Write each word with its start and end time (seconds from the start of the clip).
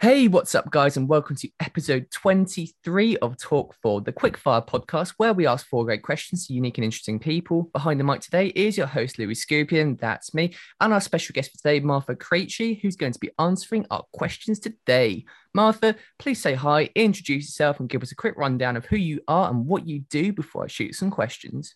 Hey, 0.00 0.28
what's 0.28 0.54
up, 0.54 0.70
guys, 0.70 0.96
and 0.96 1.08
welcome 1.08 1.34
to 1.34 1.50
episode 1.58 2.08
23 2.12 3.16
of 3.16 3.36
Talk4, 3.36 4.04
the 4.04 4.12
quickfire 4.12 4.64
podcast 4.64 5.14
where 5.16 5.34
we 5.34 5.44
ask 5.44 5.66
four 5.66 5.84
great 5.84 6.04
questions 6.04 6.46
to 6.46 6.52
unique 6.52 6.78
and 6.78 6.84
interesting 6.84 7.18
people. 7.18 7.64
Behind 7.72 7.98
the 7.98 8.04
mic 8.04 8.20
today 8.20 8.52
is 8.54 8.76
your 8.76 8.86
host, 8.86 9.18
Louis 9.18 9.34
Skupien, 9.34 9.98
that's 9.98 10.32
me, 10.34 10.54
and 10.80 10.92
our 10.92 11.00
special 11.00 11.32
guest 11.32 11.50
for 11.50 11.56
today, 11.56 11.80
Martha 11.80 12.14
Krejci, 12.14 12.80
who's 12.80 12.94
going 12.94 13.12
to 13.12 13.18
be 13.18 13.32
answering 13.40 13.86
our 13.90 14.04
questions 14.12 14.60
today. 14.60 15.24
Martha, 15.52 15.96
please 16.20 16.40
say 16.40 16.54
hi, 16.54 16.90
introduce 16.94 17.46
yourself, 17.46 17.80
and 17.80 17.88
give 17.88 18.04
us 18.04 18.12
a 18.12 18.14
quick 18.14 18.36
rundown 18.36 18.76
of 18.76 18.86
who 18.86 18.96
you 18.96 19.20
are 19.26 19.50
and 19.50 19.66
what 19.66 19.88
you 19.88 20.02
do 20.10 20.32
before 20.32 20.62
I 20.62 20.68
shoot 20.68 20.94
some 20.94 21.10
questions. 21.10 21.74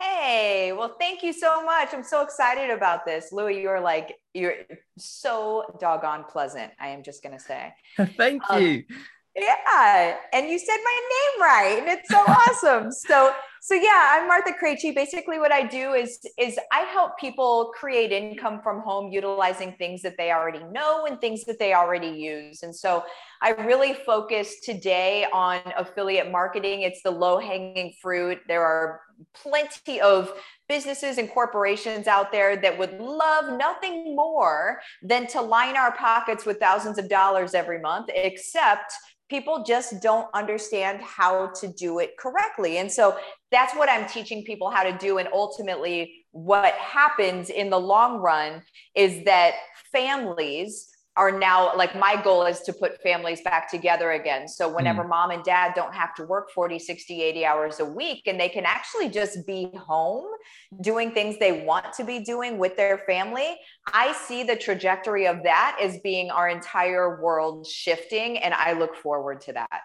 Hey, 0.00 0.72
well, 0.72 0.96
thank 0.98 1.22
you 1.22 1.32
so 1.32 1.64
much. 1.64 1.92
I'm 1.92 2.02
so 2.02 2.22
excited 2.22 2.70
about 2.70 3.04
this. 3.04 3.32
Louis, 3.32 3.60
you're 3.60 3.80
like, 3.80 4.16
you're 4.32 4.54
so 4.98 5.76
doggone 5.80 6.24
pleasant. 6.24 6.72
I 6.80 6.88
am 6.88 7.02
just 7.02 7.22
going 7.22 7.36
to 7.36 7.42
say. 7.42 7.72
thank 8.16 8.42
um, 8.50 8.62
you. 8.62 8.84
Yeah. 9.36 10.16
And 10.32 10.48
you 10.48 10.58
said 10.58 10.76
my 10.84 11.00
name 11.14 11.42
right. 11.42 11.78
And 11.78 11.88
it's 11.88 12.08
so 12.08 12.18
awesome. 12.26 12.92
So, 12.92 13.32
so 13.64 13.74
yeah, 13.74 14.10
I'm 14.12 14.28
Martha 14.28 14.52
Krejci. 14.52 14.94
Basically 14.94 15.38
what 15.38 15.50
I 15.50 15.62
do 15.62 15.94
is, 15.94 16.18
is 16.38 16.58
I 16.70 16.80
help 16.80 17.16
people 17.18 17.72
create 17.74 18.12
income 18.12 18.60
from 18.62 18.82
home 18.82 19.10
utilizing 19.10 19.72
things 19.78 20.02
that 20.02 20.18
they 20.18 20.32
already 20.32 20.62
know 20.70 21.06
and 21.06 21.18
things 21.18 21.44
that 21.44 21.58
they 21.58 21.72
already 21.72 22.08
use. 22.08 22.62
And 22.62 22.76
so 22.76 23.04
I 23.40 23.52
really 23.52 23.94
focus 23.94 24.60
today 24.60 25.24
on 25.32 25.60
affiliate 25.78 26.30
marketing. 26.30 26.82
It's 26.82 27.00
the 27.02 27.10
low 27.10 27.38
hanging 27.38 27.94
fruit. 28.02 28.40
There 28.48 28.62
are 28.62 29.00
plenty 29.32 29.98
of 29.98 30.30
businesses 30.68 31.16
and 31.16 31.30
corporations 31.30 32.06
out 32.06 32.32
there 32.32 32.58
that 32.58 32.78
would 32.78 33.00
love 33.00 33.56
nothing 33.56 34.14
more 34.14 34.80
than 35.02 35.26
to 35.28 35.40
line 35.40 35.78
our 35.78 35.96
pockets 35.96 36.44
with 36.44 36.58
thousands 36.58 36.98
of 36.98 37.08
dollars 37.08 37.54
every 37.54 37.80
month, 37.80 38.10
except 38.14 38.92
people 39.30 39.64
just 39.64 40.02
don't 40.02 40.28
understand 40.34 41.00
how 41.00 41.50
to 41.60 41.68
do 41.68 41.98
it 41.98 42.16
correctly. 42.18 42.78
And 42.78 42.90
so 42.90 43.16
that's 43.54 43.74
what 43.76 43.88
I'm 43.88 44.06
teaching 44.08 44.44
people 44.44 44.68
how 44.68 44.82
to 44.82 44.92
do. 44.98 45.18
And 45.18 45.28
ultimately, 45.32 46.26
what 46.32 46.74
happens 46.74 47.48
in 47.48 47.70
the 47.70 47.78
long 47.78 48.18
run 48.18 48.62
is 48.94 49.24
that 49.24 49.54
families 49.92 50.90
are 51.16 51.30
now 51.30 51.76
like 51.76 51.96
my 51.96 52.20
goal 52.20 52.44
is 52.44 52.60
to 52.62 52.72
put 52.72 53.00
families 53.00 53.40
back 53.42 53.70
together 53.70 54.10
again. 54.12 54.48
So 54.48 54.74
whenever 54.74 55.04
mm. 55.04 55.10
mom 55.10 55.30
and 55.30 55.44
dad 55.44 55.74
don't 55.76 55.94
have 55.94 56.12
to 56.16 56.24
work 56.24 56.50
40, 56.50 56.80
60, 56.80 57.22
80 57.22 57.46
hours 57.46 57.78
a 57.78 57.84
week 57.84 58.22
and 58.26 58.40
they 58.40 58.48
can 58.48 58.64
actually 58.66 59.08
just 59.08 59.46
be 59.46 59.70
home 59.76 60.26
doing 60.80 61.12
things 61.12 61.38
they 61.38 61.64
want 61.64 61.92
to 61.92 62.04
be 62.04 62.18
doing 62.18 62.58
with 62.58 62.76
their 62.76 62.98
family, 62.98 63.56
I 63.92 64.12
see 64.12 64.42
the 64.42 64.56
trajectory 64.56 65.28
of 65.28 65.44
that 65.44 65.78
as 65.80 65.98
being 66.00 66.32
our 66.32 66.48
entire 66.48 67.22
world 67.22 67.64
shifting 67.64 68.38
and 68.38 68.52
I 68.52 68.72
look 68.72 68.96
forward 68.96 69.40
to 69.42 69.52
that. 69.52 69.82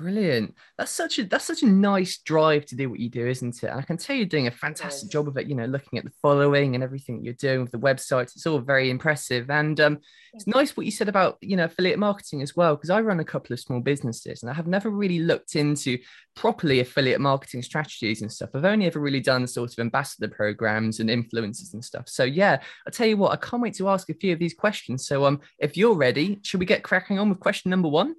Brilliant. 0.00 0.54
That's 0.78 0.92
such 0.92 1.18
a 1.18 1.24
that's 1.24 1.44
such 1.44 1.62
a 1.62 1.66
nice 1.66 2.22
drive 2.22 2.64
to 2.66 2.74
do 2.74 2.88
what 2.88 3.00
you 3.00 3.10
do, 3.10 3.26
isn't 3.26 3.62
it? 3.62 3.66
And 3.66 3.78
I 3.78 3.82
can 3.82 3.98
tell 3.98 4.16
you're 4.16 4.24
doing 4.24 4.46
a 4.46 4.50
fantastic 4.50 5.10
job 5.10 5.28
of 5.28 5.36
it. 5.36 5.46
You 5.46 5.54
know, 5.54 5.66
looking 5.66 5.98
at 5.98 6.06
the 6.06 6.12
following 6.22 6.74
and 6.74 6.82
everything 6.82 7.22
you're 7.22 7.34
doing 7.34 7.60
with 7.60 7.70
the 7.70 7.78
website, 7.78 8.34
it's 8.34 8.46
all 8.46 8.60
very 8.60 8.88
impressive. 8.88 9.50
And 9.50 9.78
um, 9.78 9.98
it's 10.32 10.46
nice 10.46 10.74
what 10.74 10.86
you 10.86 10.90
said 10.90 11.10
about 11.10 11.36
you 11.42 11.54
know 11.54 11.64
affiliate 11.64 11.98
marketing 11.98 12.40
as 12.40 12.56
well, 12.56 12.76
because 12.76 12.88
I 12.88 13.02
run 13.02 13.20
a 13.20 13.24
couple 13.24 13.52
of 13.52 13.60
small 13.60 13.80
businesses 13.80 14.42
and 14.42 14.50
I 14.50 14.54
have 14.54 14.66
never 14.66 14.88
really 14.88 15.18
looked 15.18 15.54
into 15.54 15.98
properly 16.34 16.80
affiliate 16.80 17.20
marketing 17.20 17.60
strategies 17.60 18.22
and 18.22 18.32
stuff. 18.32 18.48
I've 18.54 18.64
only 18.64 18.86
ever 18.86 19.00
really 19.00 19.20
done 19.20 19.46
sort 19.46 19.70
of 19.70 19.78
ambassador 19.80 20.28
programs 20.28 21.00
and 21.00 21.10
influencers 21.10 21.74
and 21.74 21.84
stuff. 21.84 22.08
So 22.08 22.24
yeah, 22.24 22.62
I'll 22.86 22.92
tell 22.92 23.06
you 23.06 23.18
what, 23.18 23.32
I 23.32 23.36
can't 23.36 23.62
wait 23.62 23.74
to 23.74 23.90
ask 23.90 24.08
a 24.08 24.14
few 24.14 24.32
of 24.32 24.38
these 24.38 24.54
questions. 24.54 25.06
So 25.06 25.26
um, 25.26 25.40
if 25.58 25.76
you're 25.76 25.94
ready, 25.94 26.40
should 26.42 26.60
we 26.60 26.64
get 26.64 26.84
cracking 26.84 27.18
on 27.18 27.28
with 27.28 27.38
question 27.38 27.68
number 27.68 27.88
one? 27.88 28.14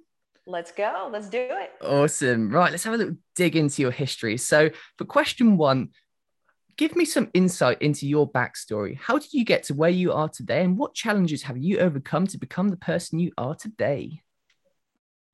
Let's 0.46 0.72
go. 0.72 1.08
Let's 1.12 1.28
do 1.28 1.38
it. 1.38 1.70
Awesome. 1.80 2.50
Right. 2.50 2.70
Let's 2.70 2.84
have 2.84 2.94
a 2.94 2.96
little 2.96 3.16
dig 3.36 3.54
into 3.54 3.82
your 3.82 3.92
history. 3.92 4.36
So, 4.36 4.70
for 4.98 5.04
question 5.04 5.56
one, 5.56 5.90
give 6.76 6.96
me 6.96 7.04
some 7.04 7.30
insight 7.32 7.80
into 7.80 8.08
your 8.08 8.30
backstory. 8.30 8.98
How 8.98 9.18
did 9.18 9.32
you 9.32 9.44
get 9.44 9.62
to 9.64 9.74
where 9.74 9.90
you 9.90 10.12
are 10.12 10.28
today, 10.28 10.64
and 10.64 10.76
what 10.76 10.94
challenges 10.94 11.42
have 11.44 11.58
you 11.58 11.78
overcome 11.78 12.26
to 12.28 12.38
become 12.38 12.70
the 12.70 12.76
person 12.76 13.20
you 13.20 13.30
are 13.38 13.54
today? 13.54 14.22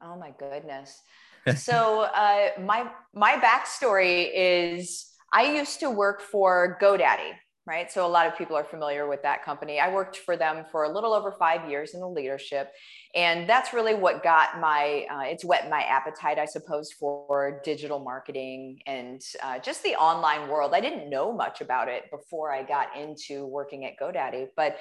Oh 0.02 0.16
my 0.16 0.32
goodness. 0.38 1.00
so, 1.56 2.02
uh, 2.02 2.48
my 2.60 2.90
my 3.14 3.36
backstory 3.36 4.30
is 4.34 5.06
I 5.32 5.52
used 5.56 5.80
to 5.80 5.90
work 5.90 6.20
for 6.20 6.76
GoDaddy 6.82 7.32
right? 7.68 7.92
So 7.92 8.06
a 8.06 8.08
lot 8.08 8.26
of 8.26 8.36
people 8.36 8.56
are 8.56 8.64
familiar 8.64 9.06
with 9.06 9.22
that 9.22 9.44
company. 9.44 9.78
I 9.78 9.92
worked 9.92 10.16
for 10.16 10.36
them 10.38 10.64
for 10.72 10.84
a 10.84 10.92
little 10.92 11.12
over 11.12 11.32
five 11.38 11.68
years 11.68 11.92
in 11.92 12.00
the 12.00 12.08
leadership. 12.08 12.72
And 13.14 13.48
that's 13.48 13.74
really 13.74 13.94
what 13.94 14.22
got 14.22 14.58
my, 14.58 15.06
uh, 15.10 15.24
it's 15.24 15.44
whet 15.44 15.68
my 15.68 15.82
appetite, 15.82 16.38
I 16.38 16.46
suppose, 16.46 16.90
for 16.92 17.60
digital 17.64 17.98
marketing 17.98 18.80
and 18.86 19.20
uh, 19.42 19.58
just 19.58 19.82
the 19.82 19.94
online 19.96 20.48
world. 20.48 20.72
I 20.72 20.80
didn't 20.80 21.10
know 21.10 21.32
much 21.32 21.60
about 21.60 21.88
it 21.88 22.10
before 22.10 22.52
I 22.52 22.62
got 22.62 22.96
into 22.96 23.44
working 23.46 23.84
at 23.84 23.98
GoDaddy, 24.00 24.48
but 24.56 24.78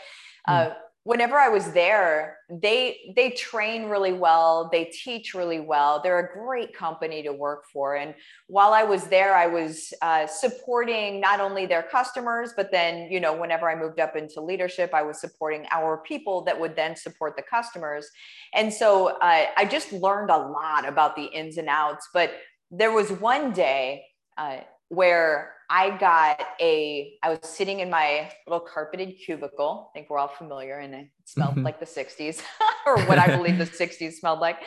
uh, 0.47 0.69
mm 0.69 0.75
whenever 1.07 1.37
I 1.37 1.47
was 1.47 1.71
there, 1.71 2.39
they 2.49 3.13
they 3.15 3.29
train 3.29 3.85
really 3.85 4.11
well, 4.11 4.67
they 4.73 4.83
teach 4.85 5.33
really 5.33 5.61
well. 5.61 6.01
They're 6.03 6.19
a 6.19 6.37
great 6.37 6.75
company 6.75 7.23
to 7.23 7.31
work 7.31 7.63
for. 7.71 7.95
And 7.95 8.13
while 8.47 8.73
I 8.73 8.83
was 8.83 9.05
there, 9.05 9.33
I 9.33 9.47
was 9.47 9.93
uh, 10.01 10.27
supporting 10.27 11.21
not 11.21 11.39
only 11.39 11.65
their 11.65 11.83
customers, 11.83 12.51
but 12.57 12.71
then 12.71 13.09
you 13.09 13.21
know 13.21 13.33
whenever 13.33 13.69
I 13.69 13.75
moved 13.75 14.01
up 14.01 14.17
into 14.17 14.41
leadership, 14.41 14.93
I 14.93 15.01
was 15.01 15.21
supporting 15.21 15.65
our 15.71 15.97
people 15.99 16.41
that 16.43 16.59
would 16.59 16.75
then 16.75 16.97
support 16.97 17.37
the 17.37 17.43
customers. 17.43 18.09
And 18.53 18.73
so 18.73 19.07
uh, 19.21 19.45
I 19.55 19.63
just 19.63 19.93
learned 19.93 20.29
a 20.29 20.37
lot 20.37 20.85
about 20.85 21.15
the 21.15 21.27
ins 21.27 21.57
and 21.57 21.69
outs. 21.69 22.09
But 22.13 22.33
there 22.69 22.91
was 22.91 23.11
one 23.11 23.53
day. 23.53 24.03
Uh, 24.37 24.59
where 24.89 25.53
I 25.69 25.97
got 25.97 26.41
a, 26.61 27.17
I 27.21 27.29
was 27.29 27.39
sitting 27.43 27.81
in 27.81 27.89
my 27.89 28.31
little 28.45 28.65
carpeted 28.65 29.17
cubicle. 29.17 29.89
I 29.91 29.97
think 29.97 30.09
we're 30.09 30.17
all 30.17 30.29
familiar, 30.29 30.79
and 30.79 30.95
it 30.95 31.07
smelled 31.25 31.55
mm-hmm. 31.55 31.63
like 31.63 31.79
the 31.79 31.85
60s, 31.85 32.41
or 32.85 33.01
what 33.01 33.19
I 33.19 33.35
believe 33.35 33.57
the 33.57 33.65
60s 33.65 34.13
smelled 34.13 34.39
like, 34.39 34.59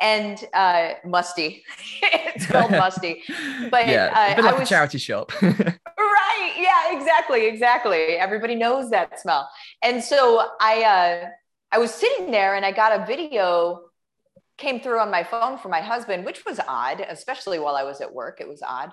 and 0.00 0.44
uh, 0.54 0.94
musty. 1.04 1.62
it 2.02 2.42
smelled 2.42 2.72
musty. 2.72 3.22
But 3.70 3.86
yeah, 3.86 4.34
uh, 4.36 4.42
like 4.42 4.54
I 4.54 4.58
was, 4.58 4.68
a 4.68 4.70
charity 4.70 4.98
shop. 4.98 5.30
right. 5.42 6.54
Yeah, 6.58 6.98
exactly. 6.98 7.46
Exactly. 7.46 8.16
Everybody 8.16 8.56
knows 8.56 8.90
that 8.90 9.20
smell. 9.20 9.48
And 9.82 10.02
so 10.02 10.48
I, 10.60 10.82
uh, 10.82 11.28
I 11.70 11.78
was 11.78 11.92
sitting 11.92 12.30
there 12.30 12.56
and 12.56 12.64
I 12.64 12.72
got 12.72 13.00
a 13.00 13.06
video 13.06 13.87
came 14.58 14.80
through 14.80 14.98
on 14.98 15.10
my 15.10 15.22
phone 15.22 15.56
for 15.56 15.68
my 15.68 15.80
husband, 15.80 16.24
which 16.24 16.44
was 16.44 16.60
odd, 16.66 17.00
especially 17.00 17.58
while 17.58 17.76
I 17.76 17.84
was 17.84 18.00
at 18.00 18.12
work. 18.12 18.40
It 18.40 18.48
was 18.48 18.62
odd. 18.62 18.92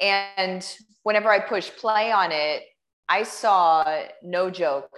And 0.00 0.64
whenever 1.02 1.30
I 1.30 1.40
pushed 1.40 1.76
play 1.76 2.12
on 2.12 2.30
it, 2.32 2.62
I 3.08 3.22
saw, 3.22 4.04
no 4.22 4.50
joke, 4.50 4.90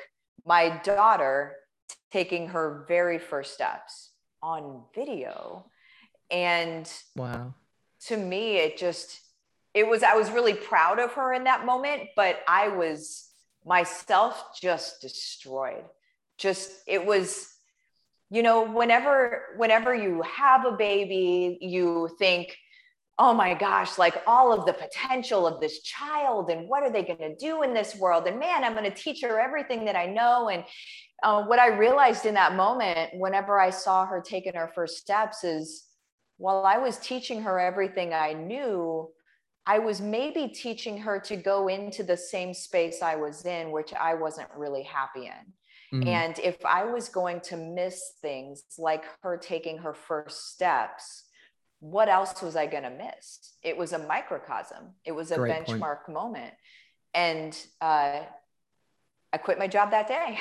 my 0.44 0.80
daughter 0.82 1.54
taking 2.10 2.48
her 2.48 2.84
very 2.88 3.18
first 3.18 3.54
steps 3.54 4.10
on 4.42 4.82
video. 4.94 5.66
And 6.30 6.90
wow. 7.16 7.54
To 8.06 8.16
me, 8.16 8.56
it 8.56 8.78
just, 8.78 9.20
it 9.74 9.86
was, 9.86 10.02
I 10.02 10.14
was 10.14 10.30
really 10.30 10.54
proud 10.54 10.98
of 10.98 11.12
her 11.14 11.32
in 11.32 11.44
that 11.44 11.66
moment, 11.66 12.02
but 12.16 12.40
I 12.46 12.68
was 12.68 13.28
myself 13.66 14.58
just 14.60 15.00
destroyed. 15.00 15.84
Just, 16.38 16.70
it 16.86 17.04
was, 17.04 17.52
you 18.30 18.42
know 18.42 18.62
whenever 18.62 19.44
whenever 19.56 19.94
you 19.94 20.22
have 20.22 20.64
a 20.64 20.72
baby 20.72 21.58
you 21.60 22.08
think 22.18 22.56
oh 23.18 23.34
my 23.34 23.54
gosh 23.54 23.98
like 23.98 24.22
all 24.26 24.52
of 24.52 24.64
the 24.64 24.72
potential 24.72 25.46
of 25.46 25.60
this 25.60 25.82
child 25.82 26.50
and 26.50 26.68
what 26.68 26.82
are 26.82 26.92
they 26.92 27.02
going 27.02 27.18
to 27.18 27.34
do 27.36 27.62
in 27.62 27.74
this 27.74 27.96
world? 27.96 28.26
And 28.26 28.38
man 28.38 28.64
i'm 28.64 28.74
going 28.74 28.90
to 28.90 28.96
teach 28.96 29.22
her 29.22 29.40
everything 29.40 29.84
that 29.84 29.96
i 29.96 30.06
know. 30.06 30.48
And 30.48 30.64
uh, 31.22 31.42
what 31.44 31.58
i 31.58 31.68
realized 31.68 32.26
in 32.26 32.34
that 32.34 32.54
moment 32.54 33.10
whenever 33.14 33.58
i 33.58 33.70
saw 33.70 34.06
her 34.06 34.20
taking 34.20 34.54
her 34.54 34.70
first 34.74 34.98
steps 34.98 35.42
is 35.42 35.84
while 36.36 36.64
i 36.64 36.78
was 36.78 36.98
teaching 36.98 37.42
her 37.42 37.58
everything 37.58 38.12
i 38.12 38.32
knew 38.32 39.08
i 39.66 39.81
was 39.81 40.00
maybe 40.00 40.46
teaching 40.46 40.96
her 40.96 41.19
to 41.19 41.34
go 41.34 41.66
into 41.66 42.04
the 42.04 42.16
same 42.16 42.54
space 42.54 43.02
i 43.02 43.16
was 43.16 43.44
in 43.44 43.72
which 43.72 43.92
i 43.94 44.14
wasn't 44.14 44.48
really 44.56 44.84
happy 44.84 45.26
in 45.26 45.52
Mm-hmm. 45.93 46.08
And 46.08 46.38
if 46.38 46.64
I 46.64 46.85
was 46.85 47.08
going 47.08 47.40
to 47.43 47.56
miss 47.56 48.12
things 48.20 48.62
like 48.79 49.05
her 49.23 49.38
taking 49.38 49.79
her 49.79 49.94
first 49.94 50.52
steps, 50.52 51.25
what 51.81 52.08
else 52.08 52.43
was 52.43 52.56
I 52.56 52.67
going 52.67 52.82
to 52.82 52.90
miss? 52.90 53.55
It 53.62 53.76
was 53.76 53.93
a 53.93 53.99
microcosm, 53.99 54.94
it 55.05 55.12
was 55.12 55.31
a 55.31 55.37
Great 55.37 55.52
benchmark 55.52 56.05
point. 56.05 56.14
moment. 56.14 56.55
And 57.14 57.58
uh, 57.81 58.20
I 59.32 59.38
quit 59.38 59.58
my 59.58 59.67
job 59.67 59.90
that 59.93 60.08
day. 60.08 60.38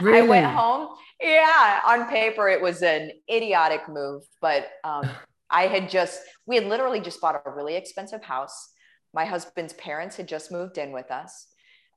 Really? 0.00 0.18
I 0.26 0.28
went 0.28 0.46
home. 0.46 0.96
Yeah, 1.20 1.80
on 1.86 2.08
paper, 2.08 2.48
it 2.48 2.60
was 2.60 2.82
an 2.82 3.12
idiotic 3.30 3.88
move, 3.88 4.22
but 4.40 4.68
um, 4.84 5.08
I 5.50 5.66
had 5.66 5.90
just, 5.90 6.20
we 6.46 6.56
had 6.56 6.66
literally 6.66 7.00
just 7.00 7.20
bought 7.20 7.42
a 7.44 7.50
really 7.50 7.76
expensive 7.76 8.24
house. 8.24 8.70
My 9.12 9.26
husband's 9.26 9.74
parents 9.74 10.16
had 10.16 10.26
just 10.26 10.50
moved 10.50 10.78
in 10.78 10.92
with 10.92 11.10
us. 11.10 11.46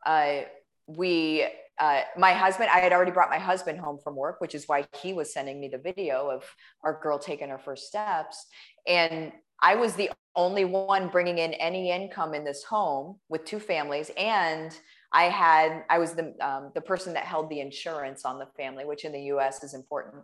Uh, 0.06 0.42
we 0.88 1.48
uh, 1.78 2.02
my 2.18 2.34
husband, 2.34 2.70
I 2.74 2.80
had 2.80 2.94
already 2.94 3.12
brought 3.12 3.30
my 3.30 3.40
husband 3.40 3.80
home 3.80 4.00
from 4.04 4.16
work, 4.16 4.40
which 4.40 4.56
is 4.56 4.68
why 4.68 4.86
he 5.02 5.14
was 5.14 5.34
sending 5.34 5.60
me 5.60 5.68
the 5.68 5.78
video 5.78 6.30
of 6.30 6.44
our 6.84 7.00
girl 7.02 7.20
taking 7.20 7.50
her 7.50 7.60
first 7.60 7.88
steps. 7.88 8.46
And 8.88 9.34
I 9.62 9.76
was 9.76 9.94
the 9.94 10.12
only 10.36 10.66
one 10.66 11.10
bringing 11.10 11.38
in 11.38 11.54
any 11.54 11.92
income 11.92 12.34
in 12.34 12.44
this 12.44 12.64
home 12.64 13.20
with 13.30 13.46
two 13.46 13.60
families. 13.60 14.12
And 14.18 14.78
I 15.12 15.24
had, 15.24 15.84
I 15.90 16.00
was 16.00 16.14
the, 16.14 16.36
um, 16.42 16.72
the 16.74 16.82
person 16.82 17.14
that 17.14 17.24
held 17.24 17.50
the 17.50 17.60
insurance 17.60 18.26
on 18.26 18.40
the 18.40 18.48
family, 18.58 18.86
which 18.86 19.06
in 19.06 19.12
the 19.12 19.22
US 19.34 19.64
is 19.64 19.74
important. 19.74 20.24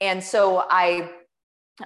And 0.00 0.22
so 0.22 0.64
I, 0.68 1.10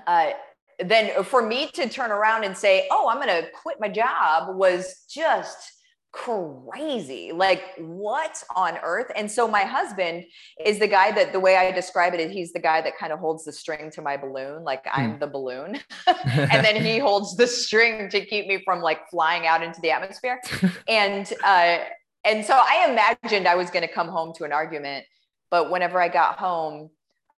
uh, 0.06 0.30
then 0.78 1.22
for 1.24 1.46
me 1.46 1.70
to 1.74 1.88
turn 1.88 2.10
around 2.10 2.44
and 2.44 2.56
say, 2.56 2.86
oh, 2.90 3.08
I'm 3.08 3.16
going 3.16 3.28
to 3.28 3.48
quit 3.50 3.78
my 3.80 3.88
job 3.88 4.56
was 4.56 5.04
just 5.08 5.72
crazy. 6.16 7.30
Like, 7.32 7.62
what 7.78 8.42
on 8.54 8.78
earth? 8.82 9.12
And 9.14 9.30
so, 9.30 9.46
my 9.46 9.62
husband 9.62 10.24
is 10.64 10.78
the 10.78 10.88
guy 10.88 11.12
that 11.12 11.32
the 11.32 11.40
way 11.40 11.56
I 11.56 11.70
describe 11.72 12.14
it 12.14 12.20
is 12.20 12.32
he's 12.32 12.52
the 12.52 12.60
guy 12.60 12.80
that 12.80 12.96
kind 12.98 13.12
of 13.12 13.18
holds 13.18 13.44
the 13.44 13.52
string 13.52 13.90
to 13.92 14.02
my 14.02 14.16
balloon, 14.16 14.64
like 14.64 14.84
hmm. 14.86 15.00
I'm 15.00 15.18
the 15.18 15.26
balloon. 15.26 15.78
and 16.06 16.64
then 16.64 16.82
he 16.82 16.98
holds 16.98 17.36
the 17.36 17.46
string 17.46 18.08
to 18.10 18.24
keep 18.24 18.46
me 18.46 18.62
from 18.64 18.80
like 18.80 19.08
flying 19.10 19.46
out 19.46 19.62
into 19.62 19.80
the 19.80 19.90
atmosphere. 19.90 20.40
and, 20.88 21.30
uh, 21.44 21.78
and 22.24 22.44
so 22.44 22.54
I 22.54 22.88
imagined 22.90 23.46
I 23.46 23.54
was 23.54 23.70
going 23.70 23.86
to 23.86 23.92
come 23.92 24.08
home 24.08 24.32
to 24.36 24.44
an 24.44 24.52
argument. 24.52 25.04
But 25.50 25.70
whenever 25.70 26.00
I 26.00 26.08
got 26.08 26.38
home, 26.38 26.90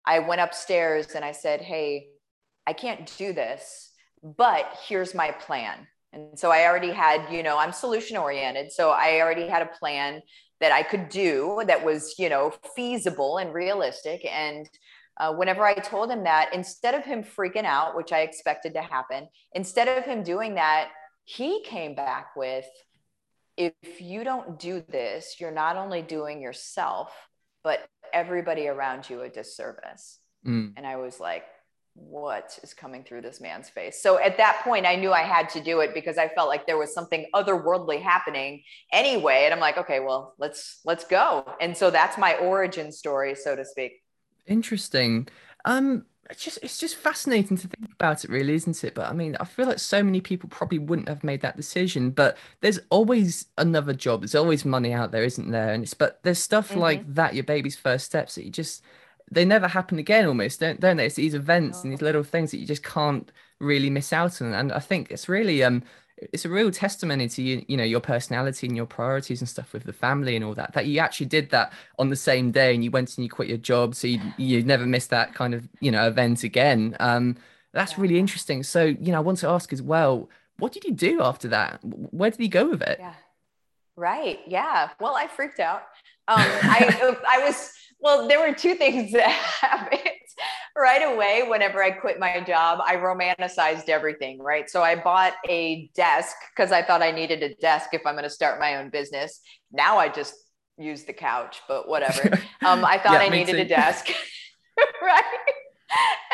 I 0.06 0.20
went 0.20 0.40
upstairs 0.40 1.08
and 1.16 1.26
I 1.26 1.34
said, 1.34 1.62
Hey, 1.62 2.08
I 2.66 2.74
can't 2.74 3.12
do 3.18 3.34
this, 3.34 3.92
but 4.24 4.66
here's 4.88 5.14
my 5.14 5.32
plan. 5.32 5.88
And 6.18 6.40
so 6.40 6.52
I 6.52 6.66
already 6.66 6.92
had, 6.92 7.32
you 7.32 7.44
know, 7.44 7.58
I'm 7.58 7.72
solution 7.72 8.18
oriented. 8.18 8.72
So 8.72 8.90
I 8.90 9.22
already 9.22 9.48
had 9.48 9.62
a 9.62 9.68
plan 9.80 10.22
that 10.60 10.72
I 10.72 10.82
could 10.82 11.10
do 11.10 11.62
that 11.68 11.86
was, 11.86 12.16
you 12.18 12.30
know, 12.30 12.52
feasible 12.76 13.38
and 13.38 13.54
realistic. 13.54 14.26
And 14.26 14.68
uh, 15.18 15.34
whenever 15.34 15.64
I 15.64 15.76
told 15.76 16.10
him 16.10 16.24
that, 16.24 16.54
instead 16.54 16.96
of 16.96 17.04
him 17.04 17.24
freaking 17.24 17.66
out, 17.66 17.96
which 17.96 18.12
I 18.12 18.22
expected 18.22 18.74
to 18.74 18.82
happen, 18.82 19.28
instead 19.54 19.88
of 19.88 20.04
him 20.04 20.24
doing 20.24 20.56
that, 20.56 20.90
he 21.26 21.64
came 21.64 21.94
back 21.94 22.36
with, 22.36 22.66
if 23.56 23.74
you 24.00 24.24
don't 24.24 24.60
do 24.60 24.84
this, 24.88 25.36
you're 25.40 25.52
not 25.52 25.78
only 25.78 26.02
doing 26.02 26.42
yourself, 26.42 27.14
but 27.64 27.88
everybody 28.14 28.68
around 28.68 29.10
you 29.10 29.22
a 29.22 29.30
disservice. 29.30 30.20
Mm. 30.46 30.74
And 30.78 30.88
I 30.88 30.96
was 30.96 31.20
like, 31.20 31.44
what 31.98 32.58
is 32.64 32.74
coming 32.74 33.04
through 33.04 33.22
this 33.22 33.42
man's 33.42 33.70
face. 33.70 34.02
So 34.02 34.20
at 34.20 34.38
that 34.38 34.62
point, 34.64 34.86
I 34.86 34.96
knew 34.96 35.12
I 35.12 35.24
had 35.24 35.50
to 35.50 35.62
do 35.62 35.80
it 35.80 35.94
because 35.94 36.18
I 36.18 36.28
felt 36.30 36.48
like 36.48 36.68
there 36.68 36.78
was 36.78 36.94
something 36.94 37.26
otherworldly 37.34 38.02
happening 38.02 38.64
anyway. 38.94 39.44
And 39.46 39.54
I'm 39.54 39.60
like, 39.60 39.78
okay, 39.78 40.00
well, 40.00 40.36
let's 40.38 40.80
let's 40.86 41.06
go. 41.06 41.46
And 41.60 41.76
so 41.76 41.90
that's 41.90 42.18
my 42.18 42.36
origin 42.36 42.92
story, 42.92 43.36
so 43.36 43.56
to 43.56 43.66
speak. 43.66 44.04
Interesting. 44.46 45.28
Um, 45.66 46.06
it's 46.30 46.44
just 46.44 46.60
it's 46.62 46.78
just 46.78 46.96
fascinating 46.96 47.58
to 47.58 47.68
think 47.68 47.92
about 47.94 48.24
it, 48.24 48.30
really, 48.30 48.54
isn't 48.54 48.84
it? 48.84 48.94
But 48.94 49.10
I 49.10 49.14
mean, 49.14 49.38
I 49.40 49.46
feel 49.46 49.66
like 49.66 49.80
so 49.80 50.04
many 50.04 50.22
people 50.22 50.50
probably 50.50 50.80
wouldn't 50.80 51.08
have 51.08 51.24
made 51.24 51.42
that 51.42 51.58
decision. 51.58 52.12
But 52.12 52.38
there's 52.62 52.80
always 52.90 53.46
another 53.58 53.94
job. 53.94 54.22
There's 54.22 54.36
always 54.36 54.66
money 54.66 54.94
out 54.94 55.12
there, 55.12 55.24
isn't 55.24 55.52
there? 55.52 55.74
And 55.74 55.84
it's 55.84 55.94
but 55.94 56.20
there's 56.24 56.40
stuff 56.40 56.70
mm-hmm. 56.70 56.80
like 56.80 57.14
that, 57.16 57.34
your 57.34 57.44
baby's 57.44 57.78
first 57.78 58.06
steps 58.06 58.36
that 58.36 58.44
you 58.44 58.52
just 58.52 58.84
they 59.30 59.46
never 59.46 59.68
happen 59.68 60.00
again 60.00 60.26
almost 60.26 60.60
don't 60.60 60.80
don't 60.80 60.98
they? 60.98 61.06
It's 61.06 61.16
these 61.16 61.34
events 61.34 61.84
and 61.84 61.92
these 61.92 62.02
little 62.02 62.24
things 62.24 62.52
that 62.52 62.58
you 62.58 62.66
just 62.66 62.84
can't 62.84 63.32
really 63.60 63.90
miss 63.90 64.14
out 64.14 64.42
on. 64.42 64.54
And 64.54 64.72
i 64.72 64.80
think 64.80 65.12
it's 65.12 65.28
really 65.28 65.64
um 65.64 65.84
it's 66.18 66.46
a 66.46 66.50
real 66.50 66.72
testimony 66.72 67.30
to 67.30 67.42
you 67.42 67.64
you 67.68 67.78
know 67.78 67.84
your 67.84 68.00
personality 68.00 68.68
and 68.68 68.76
your 68.76 68.86
priorities 68.86 69.40
and 69.40 69.50
stuff 69.50 69.72
with 69.74 69.84
the 69.84 69.94
family 69.94 70.36
and 70.36 70.44
all 70.44 70.56
that 70.56 70.74
that 70.74 70.88
you 70.88 71.00
actually 71.00 71.28
did 71.28 71.50
that 71.52 71.72
on 72.00 72.10
the 72.10 72.16
same 72.16 72.52
day 72.52 72.74
and 72.74 72.84
you 72.84 72.90
went 72.92 73.16
and 73.18 73.24
you 73.24 73.30
quit 73.30 73.48
your 73.48 73.58
job 73.58 73.94
so 73.94 74.08
you 74.08 74.20
you 74.38 74.64
never 74.64 74.86
missed 74.86 75.10
that 75.12 75.34
kind 75.34 75.54
of 75.54 75.68
you 75.80 75.92
know 75.92 76.08
event 76.08 76.44
again. 76.44 76.96
Um 77.00 77.36
that's 77.74 77.94
yeah. 77.94 78.02
really 78.02 78.20
interesting. 78.20 78.64
So 78.64 78.86
you 78.86 79.12
know 79.12 79.18
i 79.18 79.22
want 79.22 79.38
to 79.40 79.50
ask 79.50 79.72
as 79.74 79.82
well 79.82 80.30
what 80.60 80.72
did 80.72 80.86
you 80.86 80.94
do 80.94 81.22
after 81.22 81.50
that? 81.50 81.80
Where 81.84 82.32
did 82.32 82.40
you 82.40 82.50
go 82.50 82.68
with 82.70 82.82
it? 82.82 82.98
Yeah. 83.00 83.14
Right. 83.96 84.40
Yeah. 84.48 84.90
Well 85.00 85.16
i 85.16 85.28
freaked 85.28 85.60
out. 85.60 85.84
Um 86.28 86.40
i 86.40 87.16
i 87.30 87.46
was 87.46 87.74
well, 88.00 88.28
there 88.28 88.40
were 88.40 88.54
two 88.54 88.76
things 88.76 89.12
that 89.14 89.30
happened 89.30 90.02
right 90.76 91.02
away. 91.14 91.44
Whenever 91.48 91.84
I 91.84 91.92
quit 91.92 92.20
my 92.20 92.40
job, 92.42 92.80
I 92.84 92.96
romanticized 92.96 93.90
everything, 93.90 94.40
right? 94.40 94.70
So 94.70 94.84
I 94.84 94.96
bought 94.96 95.34
a 95.50 95.90
desk 95.96 96.36
because 96.56 96.72
I 96.72 96.82
thought 96.84 97.02
I 97.02 97.12
needed 97.12 97.44
a 97.44 97.56
desk 97.56 97.90
if 97.94 98.06
I'm 98.06 98.14
going 98.14 98.24
to 98.24 98.30
start 98.30 98.60
my 98.60 98.78
own 98.78 98.90
business. 98.90 99.40
Now 99.72 99.98
I 99.98 100.10
just 100.10 100.36
use 100.78 101.06
the 101.06 101.14
couch, 101.14 101.62
but 101.68 101.88
whatever. 101.88 102.40
Um, 102.66 102.84
I 102.84 102.98
thought 102.98 103.14
yeah, 103.14 103.20
I 103.20 103.30
needed 103.30 103.54
too. 103.54 103.62
a 103.62 103.66
desk, 103.66 104.08
right? 105.02 105.24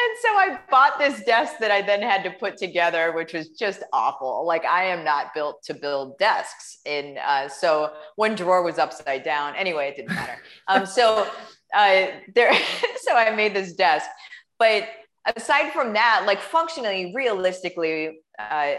And 0.04 0.18
so 0.22 0.30
I 0.30 0.60
bought 0.70 1.00
this 1.00 1.24
desk 1.24 1.54
that 1.60 1.72
I 1.72 1.82
then 1.82 2.02
had 2.02 2.24
to 2.24 2.32
put 2.32 2.58
together, 2.58 3.14
which 3.14 3.34
was 3.34 3.50
just 3.50 3.84
awful. 3.94 4.46
Like 4.46 4.66
I 4.66 4.86
am 4.86 5.04
not 5.04 5.34
built 5.34 5.64
to 5.64 5.74
build 5.74 6.18
desks. 6.18 6.80
And 6.86 7.18
uh, 7.18 7.48
so 7.48 7.94
one 8.16 8.36
drawer 8.36 8.64
was 8.64 8.78
upside 8.78 9.24
down. 9.24 9.56
Anyway, 9.56 9.88
it 9.90 9.96
didn't 9.96 10.16
matter. 10.16 10.38
Um, 10.68 10.86
so 10.86 11.28
uh, 11.74 12.08
there, 12.36 12.54
so 13.02 13.16
I 13.16 13.36
made 13.36 13.54
this 13.54 13.74
desk. 13.74 14.08
But 14.60 14.88
aside 15.36 15.72
from 15.72 15.94
that, 15.94 16.24
like 16.26 16.40
functionally, 16.40 17.12
realistically, 17.16 18.20
uh, 18.40 18.76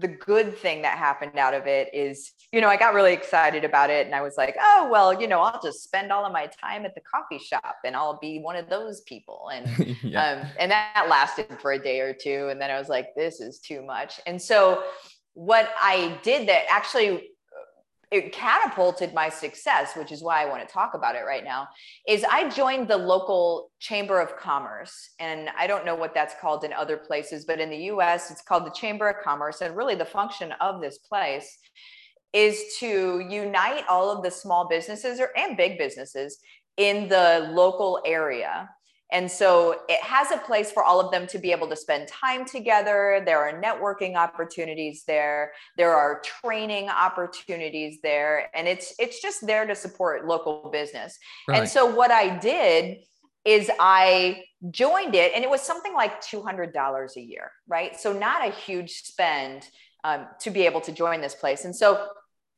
the 0.00 0.08
good 0.08 0.56
thing 0.56 0.82
that 0.82 0.98
happened 0.98 1.38
out 1.38 1.54
of 1.54 1.66
it 1.66 1.88
is, 1.94 2.32
you 2.52 2.60
know, 2.60 2.68
I 2.68 2.76
got 2.76 2.94
really 2.94 3.12
excited 3.12 3.64
about 3.64 3.90
it 3.90 4.06
and 4.06 4.14
I 4.14 4.22
was 4.22 4.36
like, 4.36 4.56
oh, 4.60 4.88
well, 4.90 5.18
you 5.20 5.26
know, 5.26 5.40
I'll 5.40 5.60
just 5.62 5.82
spend 5.82 6.12
all 6.12 6.24
of 6.24 6.32
my 6.32 6.48
time 6.60 6.84
at 6.84 6.94
the 6.94 7.00
coffee 7.00 7.38
shop 7.38 7.76
and 7.84 7.96
I'll 7.96 8.18
be 8.18 8.38
one 8.40 8.56
of 8.56 8.68
those 8.68 9.02
people. 9.02 9.50
And, 9.52 9.96
yeah. 10.02 10.40
um, 10.42 10.46
and 10.58 10.70
that 10.70 11.06
lasted 11.08 11.46
for 11.60 11.72
a 11.72 11.78
day 11.78 12.00
or 12.00 12.12
two. 12.12 12.48
And 12.50 12.60
then 12.60 12.70
I 12.70 12.78
was 12.78 12.88
like, 12.88 13.14
this 13.16 13.40
is 13.40 13.58
too 13.58 13.82
much. 13.82 14.20
And 14.26 14.40
so 14.40 14.82
what 15.34 15.70
I 15.80 16.18
did 16.22 16.48
that 16.48 16.64
actually 16.70 17.30
it 18.10 18.32
catapulted 18.32 19.12
my 19.12 19.28
success, 19.28 19.96
which 19.96 20.12
is 20.12 20.22
why 20.22 20.42
I 20.42 20.46
want 20.46 20.66
to 20.66 20.72
talk 20.72 20.94
about 20.94 21.16
it 21.16 21.24
right 21.26 21.42
now, 21.42 21.68
is 22.06 22.24
I 22.24 22.48
joined 22.48 22.86
the 22.86 22.96
local 22.96 23.70
chamber 23.80 24.20
of 24.20 24.36
commerce. 24.36 25.10
And 25.18 25.48
I 25.58 25.66
don't 25.66 25.84
know 25.84 25.96
what 25.96 26.14
that's 26.14 26.34
called 26.40 26.62
in 26.64 26.72
other 26.72 26.96
places, 26.96 27.44
but 27.44 27.58
in 27.58 27.68
the 27.68 27.90
US, 27.92 28.30
it's 28.30 28.42
called 28.42 28.64
the 28.64 28.70
Chamber 28.70 29.08
of 29.08 29.24
Commerce. 29.24 29.60
And 29.60 29.76
really, 29.76 29.96
the 29.96 30.04
function 30.04 30.52
of 30.60 30.80
this 30.80 30.98
place 30.98 31.58
is 32.32 32.76
to 32.78 33.26
unite 33.28 33.84
all 33.88 34.10
of 34.10 34.22
the 34.22 34.30
small 34.30 34.68
businesses 34.68 35.18
or 35.18 35.30
and 35.36 35.56
big 35.56 35.78
businesses 35.78 36.38
in 36.76 37.08
the 37.08 37.50
local 37.52 38.00
area 38.04 38.68
and 39.12 39.30
so 39.30 39.82
it 39.88 40.02
has 40.02 40.32
a 40.32 40.38
place 40.38 40.72
for 40.72 40.82
all 40.82 41.00
of 41.00 41.12
them 41.12 41.28
to 41.28 41.38
be 41.38 41.52
able 41.52 41.68
to 41.68 41.76
spend 41.76 42.08
time 42.08 42.44
together. 42.44 43.22
There 43.24 43.38
are 43.38 43.60
networking 43.60 44.16
opportunities 44.16 45.04
there. 45.06 45.52
There 45.76 45.94
are 45.94 46.20
training 46.42 46.88
opportunities 46.88 47.98
there. 48.02 48.50
And 48.54 48.66
it's 48.66 48.94
it's 48.98 49.22
just 49.22 49.46
there 49.46 49.64
to 49.64 49.76
support 49.76 50.26
local 50.26 50.70
business. 50.72 51.18
Right. 51.46 51.60
And 51.60 51.68
so 51.68 51.86
what 51.86 52.10
I 52.10 52.36
did 52.36 52.98
is 53.44 53.70
I 53.78 54.42
joined 54.70 55.14
it 55.14 55.32
and 55.34 55.44
it 55.44 55.50
was 55.50 55.62
something 55.62 55.94
like 55.94 56.20
$200 56.20 57.16
a 57.16 57.20
year, 57.20 57.52
right? 57.68 57.98
So 57.98 58.12
not 58.12 58.46
a 58.46 58.50
huge 58.50 59.02
spend 59.02 59.68
um, 60.02 60.26
to 60.40 60.50
be 60.50 60.66
able 60.66 60.80
to 60.80 60.90
join 60.90 61.20
this 61.20 61.36
place. 61.36 61.64
And 61.64 61.74
so 61.74 62.08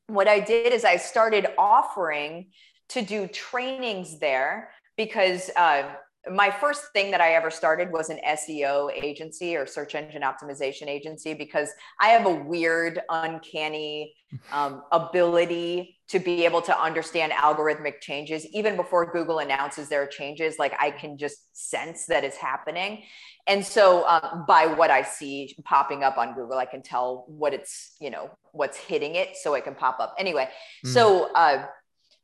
what 0.07 0.27
I 0.27 0.39
did 0.39 0.73
is 0.73 0.83
I 0.83 0.97
started 0.97 1.45
offering 1.59 2.47
to 2.89 3.03
do 3.03 3.27
trainings 3.27 4.17
there 4.17 4.71
because 4.97 5.51
uh, 5.55 5.83
my 6.29 6.51
first 6.51 6.91
thing 6.91 7.11
that 7.11 7.21
I 7.21 7.33
ever 7.33 7.49
started 7.49 7.91
was 7.91 8.09
an 8.09 8.19
SEO 8.27 8.91
agency 8.91 9.55
or 9.55 9.65
search 9.65 9.95
engine 9.95 10.21
optimization 10.21 10.87
agency 10.87 11.33
because 11.33 11.69
I 11.99 12.09
have 12.09 12.25
a 12.25 12.33
weird, 12.33 12.99
uncanny 13.09 14.13
um, 14.51 14.83
ability 14.91 15.97
to 16.09 16.19
be 16.19 16.43
able 16.43 16.61
to 16.63 16.77
understand 16.77 17.31
algorithmic 17.31 18.01
changes. 18.01 18.45
Even 18.47 18.75
before 18.75 19.11
Google 19.11 19.39
announces 19.39 19.89
their 19.89 20.07
changes, 20.07 20.57
like 20.59 20.73
I 20.79 20.91
can 20.91 21.17
just 21.17 21.37
sense 21.53 22.05
that 22.07 22.23
it's 22.23 22.37
happening. 22.37 23.03
And 23.47 23.65
so 23.65 24.07
um, 24.07 24.45
by 24.47 24.67
what 24.67 24.91
I 24.91 25.01
see 25.01 25.55
popping 25.63 26.03
up 26.03 26.17
on 26.17 26.35
Google, 26.35 26.57
I 26.57 26.65
can 26.65 26.81
tell 26.81 27.25
what 27.27 27.53
it's, 27.53 27.95
you 27.99 28.09
know, 28.09 28.29
what's 28.51 28.77
hitting 28.77 29.15
it 29.15 29.37
so 29.37 29.53
it 29.53 29.63
can 29.63 29.75
pop 29.75 29.99
up. 29.99 30.15
Anyway, 30.19 30.49
mm. 30.85 30.93
so, 30.93 31.31
uh, 31.33 31.65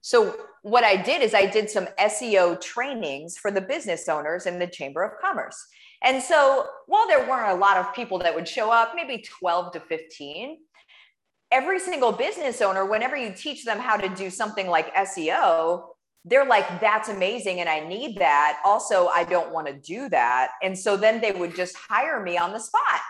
so 0.05 0.35
what 0.62 0.83
I 0.83 0.97
did 1.01 1.24
is 1.24 1.33
I 1.33 1.47
did 1.47 1.67
some 1.67 1.88
SEO 2.00 2.62
trainings 2.62 3.39
for 3.39 3.50
the 3.50 3.59
business 3.59 4.07
owners 4.07 4.45
in 4.45 4.59
the 4.59 4.67
Chamber 4.67 5.01
of 5.01 5.13
Commerce. 5.19 5.57
And 6.03 6.21
so 6.21 6.67
while 6.85 7.07
there 7.07 7.27
weren't 7.27 7.57
a 7.57 7.59
lot 7.59 7.77
of 7.77 7.91
people 7.91 8.19
that 8.19 8.35
would 8.35 8.47
show 8.47 8.69
up, 8.69 8.91
maybe 8.95 9.24
12 9.24 9.71
to 9.74 9.79
15, 9.79 10.59
every 11.51 11.79
single 11.79 12.12
business 12.12 12.62
owner, 12.62 12.85
whenever 12.85 13.17
you 13.17 13.33
teach 13.35 13.65
them 13.65 13.79
how 13.79 13.97
to 13.97 14.07
do 14.09 14.29
something 14.29 14.67
like 14.67 14.93
SEO, 14.93 15.85
they're 16.24 16.45
like, 16.45 16.79
that's 16.79 17.09
amazing. 17.09 17.62
And 17.62 17.67
I 17.67 17.79
need 17.79 18.19
that. 18.19 18.59
Also, 18.63 19.07
I 19.07 19.24
don't 19.24 19.51
want 19.51 19.65
to 19.65 19.74
do 19.74 20.07
that. 20.09 20.51
And 20.62 20.77
so 20.77 20.95
then 20.95 21.19
they 21.19 21.31
would 21.31 21.55
just 21.55 21.75
hire 21.75 22.21
me 22.21 22.38
on 22.38 22.53
the 22.53 22.59
spot. 22.59 23.01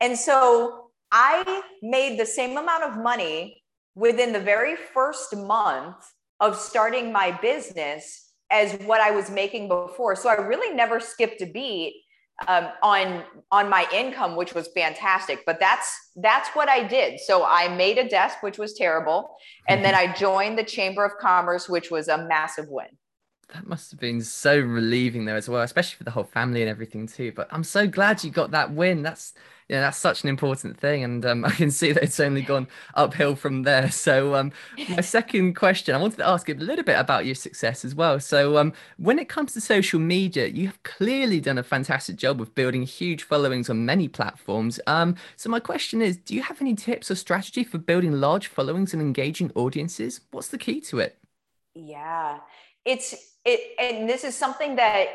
And 0.00 0.18
so 0.18 0.86
I 1.12 1.62
made 1.82 2.18
the 2.18 2.24
same 2.24 2.56
amount 2.56 2.84
of 2.84 2.96
money 2.96 3.62
within 3.94 4.32
the 4.32 4.40
very 4.40 4.76
first 4.76 5.36
month 5.36 6.10
of 6.40 6.56
starting 6.56 7.12
my 7.12 7.32
business 7.40 8.32
as 8.50 8.72
what 8.80 9.00
I 9.00 9.10
was 9.10 9.30
making 9.30 9.68
before. 9.68 10.16
So 10.16 10.28
I 10.28 10.34
really 10.34 10.74
never 10.74 11.00
skipped 11.00 11.42
a 11.42 11.46
beat 11.46 11.94
um, 12.46 12.68
on 12.82 13.24
on 13.50 13.68
my 13.68 13.86
income, 13.92 14.36
which 14.36 14.54
was 14.54 14.68
fantastic. 14.68 15.40
But 15.44 15.58
that's 15.58 15.92
that's 16.16 16.48
what 16.50 16.68
I 16.68 16.86
did. 16.86 17.18
So 17.20 17.44
I 17.44 17.68
made 17.74 17.98
a 17.98 18.08
desk, 18.08 18.42
which 18.42 18.58
was 18.58 18.74
terrible, 18.74 19.34
and 19.68 19.84
then 19.84 19.94
I 19.94 20.12
joined 20.12 20.58
the 20.58 20.64
Chamber 20.64 21.04
of 21.04 21.12
Commerce, 21.20 21.68
which 21.68 21.90
was 21.90 22.08
a 22.08 22.26
massive 22.26 22.68
win. 22.68 22.86
That 23.54 23.66
must 23.66 23.90
have 23.90 23.98
been 23.98 24.20
so 24.20 24.58
relieving 24.58 25.24
there 25.24 25.36
as 25.36 25.48
well, 25.48 25.62
especially 25.62 25.96
for 25.96 26.04
the 26.04 26.10
whole 26.10 26.24
family 26.24 26.60
and 26.60 26.70
everything 26.70 27.06
too. 27.06 27.32
But 27.32 27.48
I'm 27.50 27.64
so 27.64 27.86
glad 27.86 28.22
you 28.22 28.30
got 28.30 28.50
that 28.50 28.72
win. 28.72 29.02
That's 29.02 29.32
yeah, 29.68 29.80
that's 29.80 29.98
such 29.98 30.22
an 30.22 30.30
important 30.30 30.78
thing, 30.78 31.04
and 31.04 31.24
um, 31.26 31.44
I 31.44 31.50
can 31.50 31.70
see 31.70 31.92
that 31.92 32.02
it's 32.02 32.20
only 32.20 32.40
gone 32.42 32.68
uphill 32.94 33.36
from 33.36 33.64
there. 33.64 33.90
So, 33.90 34.34
um, 34.34 34.52
my 34.88 35.02
second 35.02 35.54
question, 35.54 35.94
I 35.94 35.98
wanted 35.98 36.18
to 36.18 36.28
ask 36.28 36.48
you 36.48 36.54
a 36.54 36.56
little 36.56 36.84
bit 36.84 36.98
about 36.98 37.26
your 37.26 37.34
success 37.34 37.84
as 37.84 37.94
well. 37.94 38.18
So, 38.18 38.56
um, 38.56 38.72
when 38.96 39.18
it 39.18 39.28
comes 39.28 39.52
to 39.52 39.60
social 39.60 40.00
media, 40.00 40.46
you 40.46 40.66
have 40.66 40.82
clearly 40.84 41.40
done 41.40 41.58
a 41.58 41.62
fantastic 41.62 42.16
job 42.16 42.40
of 42.40 42.54
building 42.54 42.82
huge 42.82 43.24
followings 43.24 43.68
on 43.68 43.84
many 43.84 44.08
platforms. 44.08 44.80
Um, 44.86 45.16
so, 45.36 45.50
my 45.50 45.60
question 45.60 46.00
is, 46.00 46.16
do 46.16 46.34
you 46.34 46.42
have 46.42 46.60
any 46.62 46.74
tips 46.74 47.10
or 47.10 47.14
strategy 47.14 47.62
for 47.62 47.76
building 47.78 48.12
large 48.12 48.46
followings 48.46 48.94
and 48.94 49.02
engaging 49.02 49.52
audiences? 49.54 50.22
What's 50.30 50.48
the 50.48 50.58
key 50.58 50.80
to 50.82 51.00
it? 51.00 51.18
Yeah, 51.74 52.38
it's 52.86 53.14
it, 53.44 53.60
and 53.78 54.08
this 54.08 54.24
is 54.24 54.34
something 54.34 54.76
that 54.76 55.08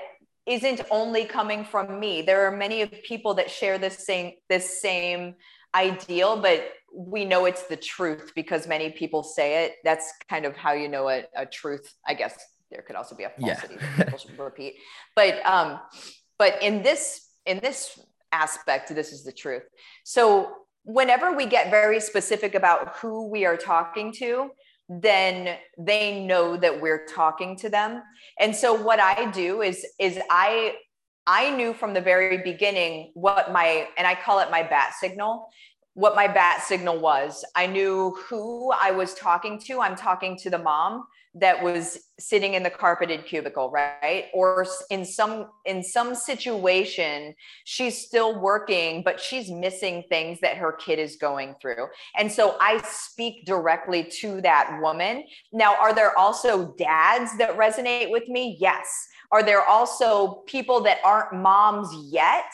isn't 0.45 0.81
only 0.91 1.25
coming 1.25 1.63
from 1.63 1.99
me. 1.99 2.21
There 2.21 2.45
are 2.47 2.55
many 2.55 2.81
of 2.81 2.91
people 3.03 3.33
that 3.35 3.49
share 3.49 3.77
this 3.77 4.05
same 4.05 4.33
this 4.49 4.81
same 4.81 5.35
ideal, 5.73 6.37
but 6.37 6.69
we 6.93 7.25
know 7.25 7.45
it's 7.45 7.63
the 7.63 7.77
truth 7.77 8.31
because 8.35 8.67
many 8.67 8.91
people 8.91 9.23
say 9.23 9.65
it. 9.65 9.75
That's 9.83 10.11
kind 10.29 10.45
of 10.45 10.55
how 10.55 10.73
you 10.73 10.87
know 10.87 11.09
a, 11.09 11.23
a 11.35 11.45
truth. 11.45 11.91
I 12.05 12.13
guess 12.13 12.37
there 12.69 12.81
could 12.81 12.95
also 12.95 13.15
be 13.15 13.23
a 13.23 13.29
falsity 13.29 13.75
yeah. 13.79 14.03
that 14.03 14.27
people 14.27 14.45
repeat. 14.45 14.75
But 15.15 15.45
um, 15.45 15.79
but 16.37 16.61
in 16.61 16.83
this 16.83 17.29
in 17.45 17.59
this 17.59 17.99
aspect, 18.31 18.93
this 18.93 19.13
is 19.13 19.23
the 19.23 19.31
truth. 19.31 19.63
So 20.03 20.51
whenever 20.83 21.31
we 21.33 21.45
get 21.45 21.71
very 21.71 21.99
specific 21.99 22.55
about 22.55 22.95
who 22.97 23.29
we 23.29 23.45
are 23.45 23.57
talking 23.57 24.11
to, 24.13 24.49
then 24.89 25.57
they 25.77 26.23
know 26.25 26.57
that 26.57 26.81
we're 26.81 27.05
talking 27.05 27.55
to 27.57 27.69
them. 27.69 28.01
And 28.39 28.55
so 28.55 28.73
what 28.73 28.99
i 28.99 29.29
do 29.31 29.61
is 29.61 29.85
is 29.99 30.19
i 30.29 30.75
i 31.25 31.55
knew 31.55 31.73
from 31.73 31.93
the 31.93 32.01
very 32.01 32.39
beginning 32.39 33.11
what 33.13 33.51
my 33.51 33.87
and 33.97 34.05
i 34.05 34.15
call 34.15 34.39
it 34.39 34.51
my 34.51 34.63
bat 34.63 34.93
signal 34.99 35.47
what 35.95 36.15
my 36.15 36.27
bat 36.27 36.63
signal 36.63 36.99
was. 36.99 37.45
I 37.55 37.67
knew 37.67 38.17
who 38.27 38.71
i 38.71 38.91
was 38.91 39.13
talking 39.13 39.59
to. 39.65 39.79
I'm 39.79 39.95
talking 39.95 40.37
to 40.39 40.49
the 40.49 40.57
mom 40.57 41.05
that 41.35 41.63
was 41.63 41.97
sitting 42.19 42.53
in 42.53 42.61
the 42.61 42.69
carpeted 42.69 43.25
cubicle 43.25 43.71
right? 43.71 44.25
Or 44.33 44.65
in 44.89 45.03
some 45.03 45.49
in 45.65 45.83
some 45.83 46.13
situation 46.15 47.33
she's 47.63 47.97
still 47.97 48.39
working 48.39 49.01
but 49.03 49.19
she's 49.19 49.49
missing 49.49 50.03
things 50.09 50.39
that 50.41 50.57
her 50.57 50.71
kid 50.73 50.99
is 50.99 51.15
going 51.15 51.55
through. 51.61 51.87
And 52.17 52.31
so 52.31 52.55
i 52.59 52.81
speak 52.87 53.45
directly 53.45 54.03
to 54.21 54.41
that 54.41 54.79
woman. 54.81 55.23
Now 55.51 55.75
are 55.75 55.93
there 55.93 56.17
also 56.17 56.73
dads 56.77 57.37
that 57.37 57.57
resonate 57.57 58.11
with 58.11 58.27
me? 58.27 58.57
Yes. 58.59 59.07
Are 59.31 59.41
there 59.43 59.65
also 59.65 60.43
people 60.45 60.81
that 60.81 60.99
aren't 61.03 61.33
moms 61.33 61.89
yet 62.11 62.45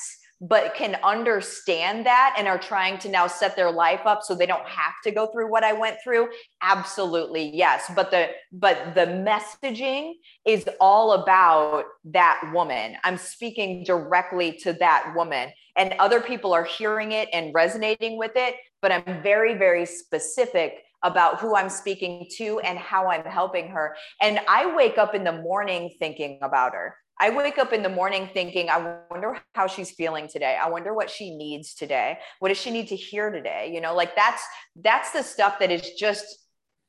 but 0.41 0.74
can 0.74 0.96
understand 1.03 2.05
that 2.05 2.36
and 2.38 2.48
are 2.48 2.58
trying 2.58 2.98
to 3.00 3.10
now 3.10 3.27
set 3.27 3.55
their 3.55 3.72
life 3.72 4.01
up 4.05 4.24
so 4.24 4.36
they 4.36 4.46
don't 4.46 4.67
have 4.67 4.93
to 5.03 5.12
go 5.12 5.27
through 5.27 5.51
what 5.51 5.63
I 5.63 5.74
went 5.74 5.98
through 6.03 6.29
absolutely 6.62 7.55
yes. 7.55 7.91
But 7.96 8.12
the 8.12 8.29
but 8.51 8.96
the 8.96 9.05
messaging 9.05 10.13
is 10.46 10.67
all 10.79 11.13
about 11.13 11.86
that 12.05 12.51
woman. 12.53 12.96
I'm 13.03 13.17
speaking 13.17 13.84
directly 13.84 14.53
to 14.63 14.74
that 14.74 15.13
woman. 15.15 15.51
And 15.75 15.96
other 16.00 16.19
people 16.19 16.53
are 16.53 16.63
hearing 16.63 17.12
it 17.12 17.29
and 17.31 17.53
resonating 17.53 18.17
with 18.17 18.31
it 18.36 18.55
but 18.81 18.91
I'm 18.91 19.22
very 19.22 19.55
very 19.55 19.86
specific 19.86 20.84
about 21.03 21.39
who 21.39 21.55
I'm 21.55 21.69
speaking 21.69 22.27
to 22.38 22.60
and 22.60 22.77
how 22.77 23.08
I'm 23.08 23.24
helping 23.24 23.69
her. 23.69 23.96
And 24.22 24.39
I 24.50 24.75
wake 24.75 24.98
up 24.98 25.15
in 25.15 25.24
the 25.24 25.31
morning 25.31 25.96
thinking 25.98 26.39
about 26.41 26.74
her 26.74 26.96
I 27.19 27.29
wake 27.31 27.57
up 27.57 27.73
in 27.73 27.83
the 27.83 27.89
morning 27.89 28.29
thinking, 28.33 28.69
I 28.69 28.97
wonder 29.11 29.38
how 29.53 29.67
she's 29.67 29.91
feeling 29.91 30.27
today. 30.27 30.57
I 30.61 30.69
wonder 30.69 30.93
what 30.93 31.09
she 31.09 31.35
needs 31.35 31.73
today. 31.73 32.17
What 32.39 32.49
does 32.49 32.57
she 32.57 32.71
need 32.71 32.88
to 32.88 32.95
hear 32.95 33.29
today? 33.29 33.71
You 33.73 33.81
know, 33.81 33.93
like 33.93 34.15
that's 34.15 34.43
that's 34.75 35.11
the 35.11 35.23
stuff 35.23 35.59
that 35.59 35.71
is 35.71 35.91
just 35.91 36.25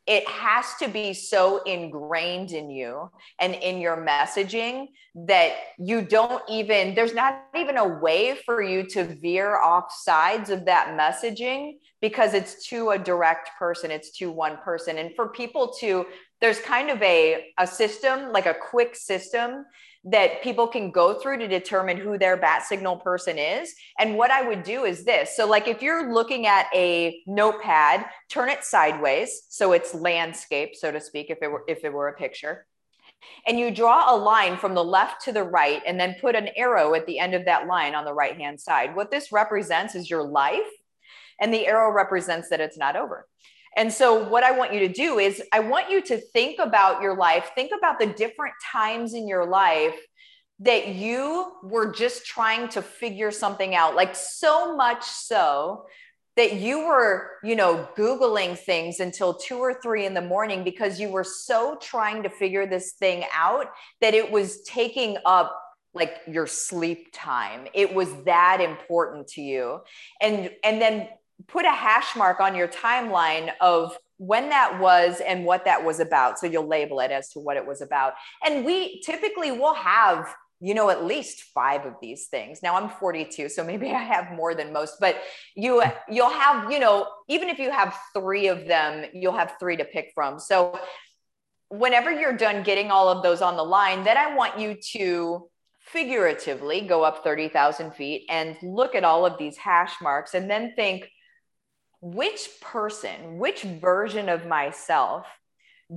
it 0.06 0.26
has 0.28 0.75
to 0.80 0.88
be 0.88 1.12
so 1.12 1.62
ingrained 1.64 2.52
in 2.52 2.70
you 2.70 3.10
and 3.38 3.54
in 3.54 3.80
your 3.80 3.96
messaging 3.96 4.88
that 5.14 5.52
you 5.78 6.02
don't 6.02 6.42
even 6.49 6.94
there's 6.94 7.14
not 7.14 7.44
even 7.54 7.76
a 7.76 7.87
way 7.87 8.37
for 8.44 8.62
you 8.62 8.84
to 8.84 9.04
veer 9.04 9.56
off 9.58 9.92
sides 9.92 10.50
of 10.50 10.64
that 10.64 10.99
messaging 10.99 11.75
because 12.00 12.34
it's 12.34 12.66
to 12.68 12.90
a 12.90 12.99
direct 12.99 13.50
person 13.58 13.90
it's 13.90 14.10
to 14.10 14.30
one 14.30 14.56
person 14.58 14.99
and 14.99 15.14
for 15.14 15.28
people 15.28 15.72
to 15.78 16.06
there's 16.40 16.60
kind 16.60 16.90
of 16.90 17.00
a 17.02 17.52
a 17.58 17.66
system 17.66 18.32
like 18.32 18.46
a 18.46 18.54
quick 18.54 18.96
system 18.96 19.64
that 20.04 20.42
people 20.42 20.66
can 20.66 20.90
go 20.90 21.14
through 21.14 21.38
to 21.38 21.49
determine 21.49 21.97
who 21.97 22.16
their 22.16 22.37
bat 22.37 22.62
signal 22.62 22.97
person 22.97 23.38
is. 23.38 23.75
And 23.99 24.16
what 24.16 24.30
I 24.30 24.47
would 24.47 24.62
do 24.62 24.85
is 24.85 25.04
this. 25.04 25.37
So, 25.37 25.47
like 25.47 25.69
if 25.69 25.83
you're 25.83 26.12
looking 26.12 26.47
at 26.47 26.66
a 26.75 27.21
notepad, 27.26 28.07
turn 28.28 28.49
it 28.49 28.64
sideways 28.64 29.42
so 29.49 29.73
it's 29.73 29.95
landscape, 29.95 30.75
so 30.75 30.90
to 30.90 31.00
speak, 31.00 31.28
if 31.28 31.38
it 31.42 31.50
were 31.50 31.64
if 31.69 31.85
it 31.85 31.92
were 31.92 32.09
a 32.09 32.16
picture. 32.16 32.66
And 33.47 33.59
you 33.59 33.71
draw 33.71 34.14
a 34.14 34.16
line 34.16 34.57
from 34.57 34.75
the 34.75 34.85
left 34.85 35.23
to 35.26 35.33
the 35.33 35.42
right 35.42 35.83
and 35.87 36.00
then 36.00 36.16
put 36.21 36.35
an 36.35 36.49
arrow 36.57 36.95
at 36.95 37.07
the 37.07 37.19
end 37.19 37.35
of 37.35 37.45
that 37.45 37.66
line 37.66 37.95
on 37.95 38.07
the 38.07 38.14
right 38.14 38.37
hand 38.38 38.59
side. 38.59 38.97
What 38.97 39.11
this 39.11 39.30
represents 39.30 39.95
is 39.95 40.09
your 40.09 40.23
life, 40.23 40.61
and 41.38 41.52
the 41.52 41.66
arrow 41.66 41.92
represents 41.92 42.49
that 42.49 42.61
it's 42.61 42.78
not 42.78 42.97
over. 42.97 43.26
And 43.76 43.92
so, 43.92 44.28
what 44.28 44.42
I 44.42 44.50
want 44.50 44.72
you 44.74 44.80
to 44.80 44.88
do 44.88 45.18
is, 45.18 45.42
I 45.52 45.60
want 45.60 45.90
you 45.90 46.02
to 46.02 46.18
think 46.18 46.58
about 46.58 47.02
your 47.02 47.16
life, 47.16 47.50
think 47.54 47.70
about 47.76 47.98
the 47.98 48.06
different 48.06 48.54
times 48.72 49.14
in 49.14 49.28
your 49.28 49.46
life 49.46 49.96
that 50.60 50.88
you 50.88 51.52
were 51.62 51.92
just 51.92 52.26
trying 52.26 52.68
to 52.68 52.82
figure 52.82 53.30
something 53.30 53.74
out, 53.74 53.94
like 53.94 54.14
so 54.14 54.76
much 54.76 55.04
so 55.04 55.86
that 56.36 56.54
you 56.54 56.86
were, 56.86 57.32
you 57.42 57.56
know, 57.56 57.88
Googling 57.96 58.56
things 58.56 59.00
until 59.00 59.34
two 59.34 59.58
or 59.58 59.74
three 59.74 60.06
in 60.06 60.14
the 60.14 60.20
morning 60.20 60.62
because 60.62 61.00
you 61.00 61.08
were 61.08 61.24
so 61.24 61.76
trying 61.80 62.22
to 62.22 62.30
figure 62.30 62.66
this 62.66 62.92
thing 62.92 63.24
out 63.34 63.66
that 64.00 64.14
it 64.14 64.30
was 64.30 64.62
taking 64.62 65.16
up 65.24 65.58
like 65.92 66.18
your 66.28 66.46
sleep 66.46 67.08
time. 67.12 67.66
It 67.74 67.92
was 67.94 68.12
that 68.24 68.60
important 68.60 69.28
to 69.28 69.42
you. 69.42 69.80
And 70.20 70.50
and 70.62 70.80
then 70.80 71.08
put 71.49 71.64
a 71.64 71.70
hash 71.70 72.16
mark 72.16 72.40
on 72.40 72.54
your 72.54 72.68
timeline 72.68 73.50
of 73.61 73.97
when 74.18 74.50
that 74.50 74.78
was 74.78 75.20
and 75.26 75.44
what 75.44 75.64
that 75.64 75.85
was 75.85 76.00
about. 76.00 76.38
So 76.38 76.47
you'll 76.47 76.66
label 76.66 77.00
it 77.00 77.11
as 77.11 77.30
to 77.30 77.40
what 77.40 77.56
it 77.56 77.66
was 77.66 77.80
about. 77.80 78.14
And 78.44 78.64
we 78.64 79.00
typically 79.00 79.50
will 79.50 79.75
have 79.75 80.35
you 80.62 80.75
know 80.75 80.90
at 80.90 81.04
least 81.04 81.44
five 81.54 81.87
of 81.87 81.94
these 82.02 82.26
things 82.26 82.62
now 82.62 82.76
i'm 82.76 82.90
42 82.90 83.49
so 83.49 83.64
maybe 83.64 83.88
i 83.92 84.02
have 84.02 84.30
more 84.32 84.54
than 84.54 84.75
most 84.75 84.97
but 85.00 85.16
you 85.56 85.82
you'll 86.06 86.28
have 86.28 86.70
you 86.70 86.78
know 86.78 87.09
even 87.28 87.49
if 87.49 87.59
you 87.59 87.70
have 87.70 87.99
three 88.14 88.47
of 88.47 88.66
them 88.66 89.06
you'll 89.14 89.32
have 89.32 89.54
three 89.59 89.78
to 89.78 89.87
pick 89.87 90.12
from 90.14 90.38
so 90.38 90.78
whenever 91.70 92.12
you're 92.12 92.37
done 92.37 92.62
getting 92.62 92.90
all 92.90 93.09
of 93.09 93.23
those 93.23 93.40
on 93.40 93.56
the 93.56 93.62
line 93.62 94.04
then 94.04 94.18
i 94.18 94.35
want 94.35 94.59
you 94.59 94.76
to 94.92 95.49
figuratively 95.80 96.82
go 96.82 97.02
up 97.02 97.25
30,000 97.25 97.92
feet 97.94 98.26
and 98.28 98.56
look 98.62 98.94
at 98.94 99.02
all 99.02 99.26
of 99.26 99.38
these 99.38 99.56
hash 99.56 99.94
marks 100.00 100.35
and 100.35 100.49
then 100.49 100.73
think 100.76 101.09
which 102.00 102.49
person, 102.61 103.38
which 103.38 103.62
version 103.62 104.28
of 104.28 104.47
myself 104.47 105.26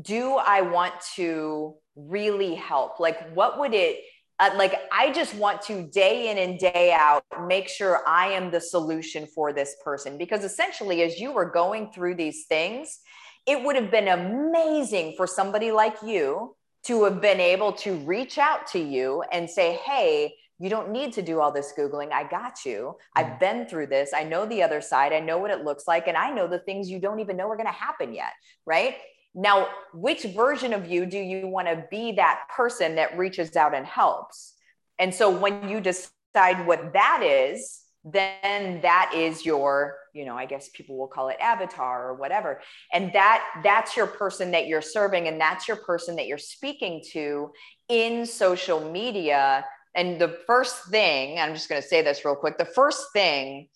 do 0.02 0.36
I 0.36 0.62
want 0.62 0.94
to 1.16 1.76
really 1.96 2.56
help? 2.56 3.00
Like, 3.00 3.32
what 3.34 3.60
would 3.60 3.74
it, 3.74 4.00
uh, 4.40 4.50
like, 4.56 4.74
I 4.92 5.14
just 5.14 5.36
want 5.36 5.62
to 5.64 5.84
day 5.84 6.32
in 6.32 6.38
and 6.38 6.60
day 6.60 6.92
out 6.92 7.24
make 7.48 7.70
sure 7.70 8.02
I 8.08 8.30
am 8.30 8.52
the 8.52 8.60
solution 8.60 9.28
for 9.28 9.54
this 9.54 9.76
person. 9.84 10.18
Because 10.18 10.44
essentially, 10.44 11.04
as 11.04 11.20
you 11.20 11.32
were 11.32 11.50
going 11.50 11.92
through 11.92 12.16
these 12.16 12.46
things, 12.48 13.00
it 13.46 13.64
would 13.64 13.76
have 13.76 13.92
been 13.92 14.08
amazing 14.08 15.14
for 15.16 15.28
somebody 15.28 15.72
like 15.72 16.02
you 16.02 16.56
to 16.86 17.04
have 17.06 17.22
been 17.22 17.40
able 17.40 17.72
to 17.72 17.94
reach 17.98 18.38
out 18.38 18.68
to 18.68 18.80
you 18.80 19.24
and 19.32 19.50
say, 19.50 19.80
Hey, 19.86 20.34
you 20.64 20.70
don't 20.70 20.92
need 20.92 21.12
to 21.12 21.22
do 21.22 21.42
all 21.42 21.52
this 21.52 21.74
Googling. 21.78 22.14
I 22.14 22.24
got 22.24 22.64
you. 22.64 22.96
I've 23.14 23.34
mm. 23.34 23.40
been 23.40 23.68
through 23.68 23.88
this. 23.88 24.14
I 24.16 24.24
know 24.24 24.46
the 24.46 24.64
other 24.64 24.80
side. 24.80 25.12
I 25.12 25.20
know 25.20 25.38
what 25.38 25.52
it 25.52 25.66
looks 25.66 25.90
like. 25.90 26.08
And 26.08 26.16
I 26.16 26.30
know 26.30 26.48
the 26.48 26.60
things 26.60 26.90
you 26.90 27.00
don't 27.00 27.20
even 27.20 27.36
know 27.36 27.50
are 27.50 27.58
going 27.58 27.68
to 27.68 27.74
happen 27.74 28.14
yet. 28.14 28.32
Right. 28.66 28.96
Now, 29.36 29.68
which 29.94 30.24
version 30.24 30.72
of 30.72 30.88
you 30.88 31.06
do 31.06 31.20
you 31.20 31.48
want 31.48 31.68
to 31.68 31.84
be 31.92 32.14
that 32.14 32.44
person 32.56 32.96
that 32.96 33.18
reaches 33.18 33.58
out 33.58 33.76
and 33.76 33.86
helps? 33.86 34.54
And 35.00 35.14
so 35.14 35.30
when 35.38 35.68
you 35.68 35.82
decide 35.82 36.66
what 36.66 36.94
that 36.94 37.22
is, 37.24 37.82
then 38.06 38.80
that 38.82 39.12
is 39.16 39.46
your 39.46 39.96
you 40.14 40.26
know 40.26 40.36
i 40.36 40.46
guess 40.46 40.68
people 40.74 40.98
will 40.98 41.08
call 41.08 41.30
it 41.30 41.38
avatar 41.40 42.10
or 42.10 42.16
whatever 42.16 42.60
and 42.92 43.14
that 43.14 43.42
that's 43.64 43.96
your 43.96 44.08
person 44.08 44.52
that 44.52 44.68
you're 44.68 44.82
serving 44.82 45.30
and 45.30 45.40
that's 45.40 45.70
your 45.70 45.78
person 45.78 46.18
that 46.18 46.28
you're 46.28 46.38
speaking 46.38 47.02
to 47.14 47.50
in 47.88 48.26
social 48.26 48.92
media 48.92 49.64
and 49.96 50.20
the 50.20 50.38
first 50.48 50.86
thing 50.86 51.40
i'm 51.40 51.54
just 51.54 51.70
going 51.70 51.82
to 51.82 51.88
say 51.88 52.02
this 52.02 52.24
real 52.26 52.36
quick 52.36 52.58
the 52.58 52.66
first 52.66 53.12
thing 53.14 53.68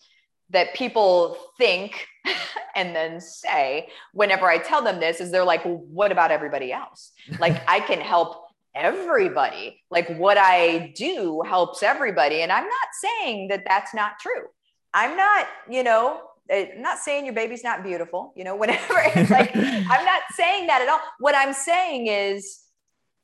that 0.50 0.74
people 0.74 1.36
think 1.58 2.06
and 2.76 2.94
then 2.94 3.20
say 3.20 3.88
whenever 4.12 4.46
i 4.46 4.58
tell 4.58 4.82
them 4.82 5.00
this 5.00 5.20
is 5.20 5.30
they're 5.30 5.44
like 5.44 5.64
well, 5.64 5.82
what 5.90 6.12
about 6.12 6.30
everybody 6.30 6.72
else 6.72 7.12
like 7.38 7.60
i 7.68 7.80
can 7.80 8.00
help 8.00 8.48
everybody. 8.78 9.82
Like 9.90 10.08
what 10.16 10.38
I 10.38 10.92
do 10.96 11.42
helps 11.44 11.82
everybody. 11.82 12.42
And 12.42 12.52
I'm 12.52 12.64
not 12.64 12.88
saying 13.00 13.48
that 13.48 13.64
that's 13.66 13.92
not 13.92 14.18
true. 14.20 14.46
I'm 14.94 15.16
not, 15.16 15.46
you 15.68 15.82
know, 15.82 16.22
I'm 16.50 16.56
eh, 16.56 16.68
not 16.78 16.98
saying 16.98 17.26
your 17.26 17.34
baby's 17.34 17.64
not 17.64 17.82
beautiful, 17.82 18.32
you 18.36 18.44
know, 18.44 18.54
whatever. 18.62 18.94
It's 19.14 19.30
like 19.30 19.54
I'm 19.54 20.04
not 20.04 20.22
saying 20.32 20.68
that 20.68 20.80
at 20.82 20.88
all. 20.88 21.00
What 21.18 21.34
I'm 21.34 21.52
saying 21.52 22.06
is, 22.06 22.60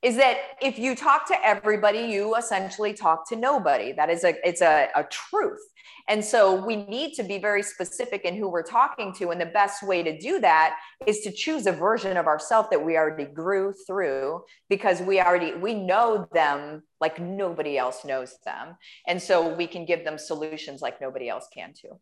is 0.04 0.16
that 0.16 0.36
if 0.60 0.78
you 0.78 0.94
talk 0.94 1.26
to 1.26 1.46
everybody, 1.46 2.00
you 2.00 2.36
essentially 2.36 2.92
talk 2.92 3.26
to 3.30 3.36
nobody. 3.36 3.90
That 3.92 4.10
is 4.10 4.22
a, 4.22 4.34
it's 4.46 4.60
a, 4.60 4.90
a 4.94 5.04
truth. 5.04 5.62
And 6.08 6.22
so 6.22 6.62
we 6.62 6.76
need 6.76 7.14
to 7.14 7.22
be 7.22 7.38
very 7.38 7.62
specific 7.62 8.26
in 8.26 8.36
who 8.36 8.50
we're 8.50 8.62
talking 8.62 9.14
to. 9.14 9.30
And 9.30 9.40
the 9.40 9.46
best 9.46 9.82
way 9.82 10.02
to 10.02 10.18
do 10.18 10.38
that 10.40 10.76
is 11.06 11.20
to 11.20 11.32
choose 11.32 11.66
a 11.66 11.72
version 11.72 12.18
of 12.18 12.26
ourselves 12.26 12.68
that 12.70 12.84
we 12.84 12.98
already 12.98 13.24
grew 13.24 13.72
through 13.86 14.42
because 14.68 15.00
we 15.00 15.22
already 15.22 15.54
we 15.54 15.72
know 15.72 16.28
them 16.32 16.82
like 17.00 17.18
nobody 17.18 17.78
else 17.78 18.04
knows 18.04 18.36
them. 18.44 18.76
And 19.06 19.20
so 19.20 19.54
we 19.54 19.66
can 19.66 19.86
give 19.86 20.04
them 20.04 20.18
solutions 20.18 20.82
like 20.82 21.00
nobody 21.00 21.30
else 21.30 21.48
can 21.54 21.72
too. 21.72 21.98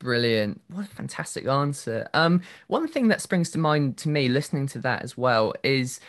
Brilliant. 0.00 0.62
What 0.68 0.86
a 0.86 0.88
fantastic 0.88 1.46
answer. 1.46 2.08
Um, 2.14 2.40
one 2.68 2.88
thing 2.88 3.08
that 3.08 3.20
springs 3.20 3.50
to 3.50 3.58
mind 3.58 3.98
to 3.98 4.08
me 4.08 4.28
listening 4.28 4.66
to 4.68 4.78
that 4.78 5.02
as 5.02 5.18
well 5.18 5.52
is 5.62 6.00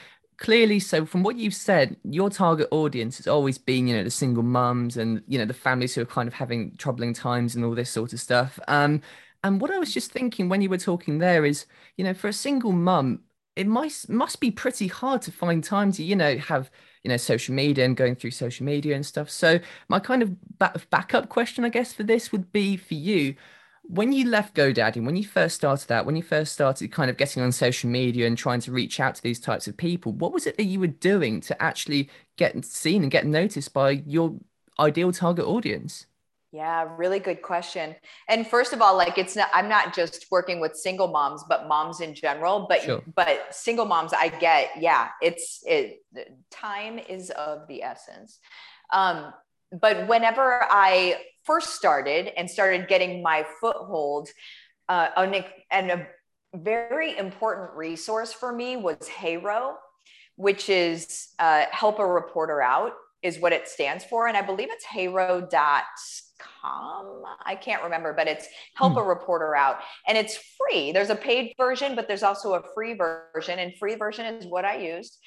clearly 0.41 0.79
so 0.79 1.05
from 1.05 1.21
what 1.21 1.37
you've 1.37 1.53
said 1.53 1.95
your 2.03 2.27
target 2.27 2.67
audience 2.71 3.17
has 3.17 3.27
always 3.27 3.59
been 3.59 3.85
you 3.87 3.95
know 3.95 4.03
the 4.03 4.09
single 4.09 4.41
mums 4.41 4.97
and 4.97 5.21
you 5.27 5.37
know 5.37 5.45
the 5.45 5.53
families 5.53 5.93
who 5.93 6.01
are 6.01 6.05
kind 6.05 6.27
of 6.27 6.33
having 6.33 6.75
troubling 6.77 7.13
times 7.13 7.53
and 7.53 7.63
all 7.63 7.75
this 7.75 7.91
sort 7.91 8.11
of 8.11 8.19
stuff. 8.19 8.59
Um 8.67 9.01
and 9.43 9.61
what 9.61 9.69
i 9.71 9.77
was 9.77 9.93
just 9.93 10.11
thinking 10.11 10.49
when 10.49 10.61
you 10.61 10.69
were 10.69 10.79
talking 10.79 11.19
there 11.19 11.45
is 11.45 11.67
you 11.95 12.03
know 12.03 12.13
for 12.15 12.27
a 12.27 12.33
single 12.33 12.71
mum 12.71 13.21
it 13.55 13.67
must 13.67 14.09
must 14.09 14.39
be 14.39 14.49
pretty 14.49 14.87
hard 14.87 15.21
to 15.21 15.31
find 15.31 15.63
time 15.63 15.91
to 15.91 16.03
you 16.03 16.15
know 16.15 16.35
have 16.37 16.71
you 17.03 17.09
know 17.09 17.17
social 17.17 17.53
media 17.53 17.85
and 17.85 17.95
going 17.95 18.15
through 18.15 18.31
social 18.31 18.65
media 18.65 18.95
and 18.95 19.05
stuff. 19.05 19.29
So 19.29 19.59
my 19.89 19.99
kind 19.99 20.23
of 20.23 20.57
back, 20.57 20.89
backup 20.89 21.29
question 21.29 21.65
i 21.65 21.69
guess 21.69 21.93
for 21.93 22.03
this 22.03 22.31
would 22.31 22.51
be 22.51 22.77
for 22.77 22.95
you 22.95 23.35
when 23.91 24.13
you 24.13 24.29
left 24.29 24.55
GoDaddy, 24.55 25.03
when 25.03 25.17
you 25.17 25.25
first 25.25 25.55
started 25.55 25.91
out, 25.91 26.05
when 26.05 26.15
you 26.15 26.23
first 26.23 26.53
started 26.53 26.91
kind 26.93 27.09
of 27.09 27.17
getting 27.17 27.43
on 27.43 27.51
social 27.51 27.89
media 27.89 28.25
and 28.25 28.37
trying 28.37 28.61
to 28.61 28.71
reach 28.71 29.01
out 29.01 29.15
to 29.15 29.21
these 29.21 29.39
types 29.39 29.67
of 29.67 29.75
people, 29.75 30.13
what 30.13 30.31
was 30.31 30.47
it 30.47 30.55
that 30.55 30.63
you 30.63 30.79
were 30.79 30.87
doing 30.87 31.41
to 31.41 31.61
actually 31.61 32.09
get 32.37 32.63
seen 32.63 33.01
and 33.03 33.11
get 33.11 33.25
noticed 33.25 33.73
by 33.73 33.91
your 34.05 34.37
ideal 34.79 35.11
target 35.11 35.45
audience? 35.45 36.05
Yeah, 36.53 36.87
really 36.97 37.19
good 37.19 37.41
question. 37.41 37.95
And 38.29 38.47
first 38.47 38.71
of 38.71 38.81
all, 38.81 38.95
like 38.95 39.17
it's 39.17 39.35
not 39.35 39.49
I'm 39.53 39.67
not 39.67 39.93
just 39.93 40.25
working 40.31 40.61
with 40.61 40.75
single 40.75 41.07
moms, 41.07 41.43
but 41.47 41.67
moms 41.67 41.99
in 41.99 42.13
general, 42.13 42.67
but 42.69 42.81
sure. 42.81 43.01
but 43.13 43.53
single 43.53 43.85
moms 43.85 44.13
I 44.13 44.29
get, 44.29 44.71
yeah, 44.77 45.09
it's 45.21 45.63
it 45.65 46.03
time 46.49 46.97
is 46.97 47.29
of 47.31 47.67
the 47.67 47.83
essence. 47.83 48.39
Um 48.91 49.33
but 49.71 50.07
whenever 50.07 50.65
I 50.69 51.21
first 51.43 51.75
started 51.75 52.31
and 52.37 52.49
started 52.49 52.87
getting 52.87 53.21
my 53.21 53.45
foothold, 53.59 54.29
uh, 54.89 55.07
and 55.71 55.91
a 55.91 56.07
very 56.53 57.17
important 57.17 57.71
resource 57.75 58.33
for 58.33 58.51
me 58.51 58.75
was 58.77 59.07
HARO, 59.07 59.75
which 60.35 60.69
is 60.69 61.29
uh, 61.39 61.65
Help 61.71 61.99
a 61.99 62.05
Reporter 62.05 62.61
Out, 62.61 62.93
is 63.21 63.39
what 63.39 63.53
it 63.53 63.67
stands 63.67 64.03
for. 64.03 64.27
And 64.27 64.35
I 64.35 64.41
believe 64.41 64.69
it's 64.71 64.85
haro.com. 64.85 65.51
I 67.45 67.55
can't 67.55 67.83
remember, 67.83 68.13
but 68.13 68.27
it's 68.27 68.47
Help 68.75 68.93
hmm. 68.93 68.99
a 68.99 69.03
Reporter 69.03 69.55
Out. 69.55 69.77
And 70.07 70.17
it's 70.17 70.37
free. 70.57 70.91
There's 70.91 71.09
a 71.09 71.15
paid 71.15 71.53
version, 71.57 71.95
but 71.95 72.07
there's 72.07 72.23
also 72.23 72.55
a 72.55 72.63
free 72.73 72.93
version. 72.95 73.59
And 73.59 73.75
free 73.77 73.95
version 73.95 74.25
is 74.35 74.45
what 74.45 74.65
I 74.65 74.77
used. 74.77 75.17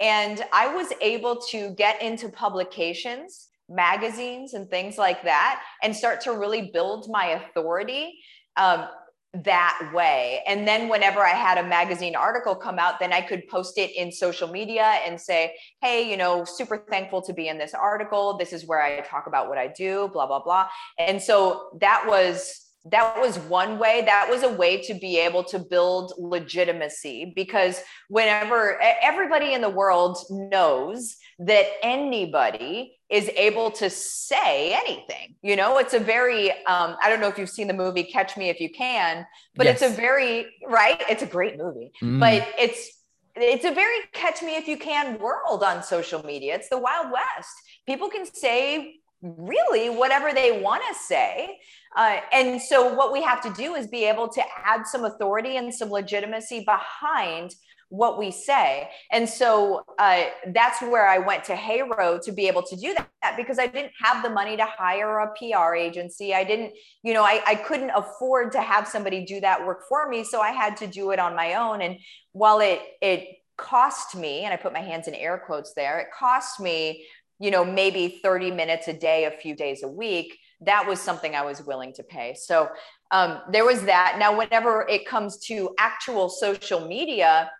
And 0.00 0.42
I 0.52 0.74
was 0.74 0.92
able 1.00 1.36
to 1.50 1.70
get 1.70 2.02
into 2.02 2.28
publications 2.28 3.48
magazines 3.68 4.54
and 4.54 4.68
things 4.68 4.98
like 4.98 5.22
that 5.24 5.62
and 5.82 5.94
start 5.94 6.20
to 6.22 6.32
really 6.32 6.70
build 6.72 7.08
my 7.10 7.26
authority 7.26 8.18
um, 8.56 8.86
that 9.34 9.90
way. 9.94 10.42
And 10.46 10.68
then 10.68 10.90
whenever 10.90 11.20
I 11.20 11.30
had 11.30 11.56
a 11.56 11.66
magazine 11.66 12.14
article 12.14 12.54
come 12.54 12.78
out, 12.78 13.00
then 13.00 13.12
I 13.12 13.22
could 13.22 13.48
post 13.48 13.78
it 13.78 13.90
in 13.96 14.12
social 14.12 14.48
media 14.48 14.98
and 15.06 15.18
say, 15.18 15.54
hey, 15.80 16.08
you 16.10 16.18
know, 16.18 16.44
super 16.44 16.84
thankful 16.90 17.22
to 17.22 17.32
be 17.32 17.48
in 17.48 17.56
this 17.56 17.72
article. 17.72 18.36
This 18.36 18.52
is 18.52 18.66
where 18.66 18.82
I 18.82 19.00
talk 19.00 19.26
about 19.26 19.48
what 19.48 19.56
I 19.56 19.68
do, 19.68 20.10
blah, 20.12 20.26
blah, 20.26 20.42
blah. 20.42 20.68
And 20.98 21.20
so 21.20 21.70
that 21.80 22.04
was 22.06 22.71
that 22.84 23.16
was 23.20 23.38
one 23.38 23.78
way 23.78 24.02
that 24.04 24.28
was 24.28 24.42
a 24.42 24.48
way 24.48 24.80
to 24.82 24.94
be 24.94 25.18
able 25.18 25.44
to 25.44 25.58
build 25.58 26.12
legitimacy 26.18 27.32
because 27.36 27.80
whenever 28.08 28.80
everybody 29.00 29.52
in 29.52 29.60
the 29.60 29.70
world 29.70 30.18
knows 30.28 31.16
that 31.38 31.66
anybody 31.82 32.96
is 33.08 33.30
able 33.36 33.70
to 33.70 33.88
say 33.88 34.74
anything 34.74 35.36
you 35.42 35.54
know 35.54 35.78
it's 35.78 35.94
a 35.94 36.00
very 36.00 36.50
um, 36.50 36.96
i 37.00 37.08
don't 37.08 37.20
know 37.20 37.28
if 37.28 37.38
you've 37.38 37.50
seen 37.50 37.68
the 37.68 37.74
movie 37.74 38.02
catch 38.02 38.36
me 38.36 38.48
if 38.48 38.60
you 38.60 38.70
can 38.70 39.24
but 39.54 39.66
yes. 39.66 39.80
it's 39.80 39.92
a 39.92 39.96
very 39.96 40.46
right 40.66 41.02
it's 41.08 41.22
a 41.22 41.26
great 41.26 41.56
movie 41.56 41.92
mm. 42.02 42.18
but 42.18 42.46
it's 42.58 42.98
it's 43.34 43.64
a 43.64 43.72
very 43.72 43.98
catch 44.12 44.42
me 44.42 44.56
if 44.56 44.66
you 44.66 44.76
can 44.76 45.18
world 45.18 45.62
on 45.62 45.82
social 45.82 46.22
media 46.24 46.54
it's 46.54 46.68
the 46.68 46.78
wild 46.78 47.12
west 47.12 47.54
people 47.86 48.08
can 48.08 48.26
say 48.26 48.96
really 49.22 49.88
whatever 49.88 50.32
they 50.32 50.60
want 50.60 50.82
to 50.88 50.94
say 50.94 51.58
uh, 51.96 52.20
and 52.32 52.60
so 52.60 52.94
what 52.94 53.12
we 53.12 53.22
have 53.22 53.40
to 53.42 53.52
do 53.52 53.74
is 53.74 53.86
be 53.86 54.04
able 54.04 54.28
to 54.28 54.42
add 54.64 54.86
some 54.86 55.04
authority 55.04 55.56
and 55.56 55.72
some 55.72 55.90
legitimacy 55.90 56.64
behind 56.64 57.54
what 57.90 58.18
we 58.18 58.30
say. 58.30 58.88
And 59.10 59.28
so 59.28 59.84
uh, 59.98 60.24
that's 60.54 60.80
where 60.80 61.06
I 61.06 61.18
went 61.18 61.44
to 61.44 61.54
HARO 61.54 62.20
to 62.22 62.32
be 62.32 62.48
able 62.48 62.62
to 62.62 62.74
do 62.74 62.94
that 62.94 63.36
because 63.36 63.58
I 63.58 63.66
didn't 63.66 63.92
have 64.02 64.22
the 64.22 64.30
money 64.30 64.56
to 64.56 64.64
hire 64.64 65.18
a 65.18 65.34
PR 65.34 65.74
agency. 65.74 66.32
I 66.32 66.42
didn't, 66.42 66.72
you 67.02 67.12
know, 67.12 67.22
I, 67.22 67.42
I 67.46 67.54
couldn't 67.54 67.90
afford 67.90 68.52
to 68.52 68.62
have 68.62 68.88
somebody 68.88 69.26
do 69.26 69.40
that 69.42 69.66
work 69.66 69.82
for 69.90 70.08
me. 70.08 70.24
So 70.24 70.40
I 70.40 70.52
had 70.52 70.78
to 70.78 70.86
do 70.86 71.10
it 71.10 71.18
on 71.18 71.36
my 71.36 71.54
own. 71.54 71.82
And 71.82 71.98
while 72.32 72.60
it, 72.60 72.80
it 73.02 73.28
cost 73.58 74.16
me, 74.16 74.44
and 74.44 74.54
I 74.54 74.56
put 74.56 74.72
my 74.72 74.80
hands 74.80 75.06
in 75.06 75.14
air 75.14 75.42
quotes 75.44 75.74
there, 75.74 76.00
it 76.00 76.06
cost 76.18 76.60
me, 76.60 77.04
you 77.38 77.50
know, 77.50 77.64
maybe 77.64 78.20
30 78.22 78.50
minutes 78.50 78.88
a 78.88 78.92
day, 78.92 79.24
a 79.24 79.30
few 79.30 79.54
days 79.54 79.82
a 79.82 79.88
week 79.88 80.38
that 80.64 80.86
was 80.86 81.00
something 81.00 81.34
I 81.34 81.42
was 81.42 81.62
willing 81.62 81.92
to 81.94 82.02
pay. 82.02 82.34
So 82.34 82.68
um, 83.10 83.40
there 83.50 83.64
was 83.64 83.82
that. 83.84 84.16
Now, 84.18 84.36
whenever 84.36 84.86
it 84.88 85.06
comes 85.06 85.38
to 85.46 85.74
actual 85.78 86.28
social 86.28 86.86
media, 86.86 87.50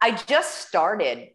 I 0.00 0.12
just 0.12 0.68
started. 0.68 1.28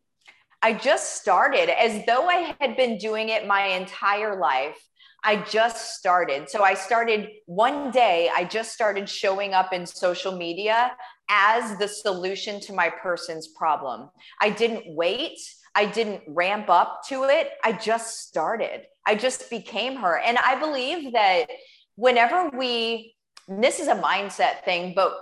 I 0.62 0.74
just 0.74 1.22
started 1.22 1.70
as 1.70 2.06
though 2.06 2.28
I 2.28 2.56
had 2.60 2.78
been 2.78 2.98
doing 2.98 3.30
it 3.30 3.48
my 3.48 3.68
entire 3.68 4.40
life. 4.40 4.78
I 5.26 5.38
just 5.38 5.96
started. 5.96 6.50
So 6.50 6.64
I 6.64 6.74
started 6.74 7.30
one 7.46 7.92
day, 7.92 8.30
I 8.34 8.44
just 8.44 8.74
started 8.74 9.08
showing 9.08 9.54
up 9.54 9.72
in 9.72 9.86
social 9.86 10.36
media 10.38 10.92
as 11.30 11.78
the 11.78 11.88
solution 11.88 12.60
to 12.62 12.74
my 12.74 12.90
person's 12.90 13.48
problem. 13.48 14.10
I 14.42 14.50
didn't 14.50 14.84
wait. 14.96 15.40
I 15.76 15.86
didn't 15.86 16.22
ramp 16.28 16.70
up 16.70 17.02
to 17.10 17.24
it. 17.24 17.52
I 17.64 17.74
just 17.74 18.28
started. 18.28 18.86
I 19.06 19.16
just 19.16 19.50
became 19.50 19.98
her. 19.98 20.18
And 20.18 20.38
I 20.38 20.60
believe 20.60 21.14
that 21.14 21.48
whenever 21.96 22.50
we, 22.50 23.16
this 23.48 23.80
is 23.80 23.88
a 23.88 23.96
mindset 23.96 24.64
thing, 24.64 24.94
but 24.96 25.18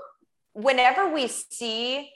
whenever 0.53 1.13
we 1.13 1.27
see 1.27 2.09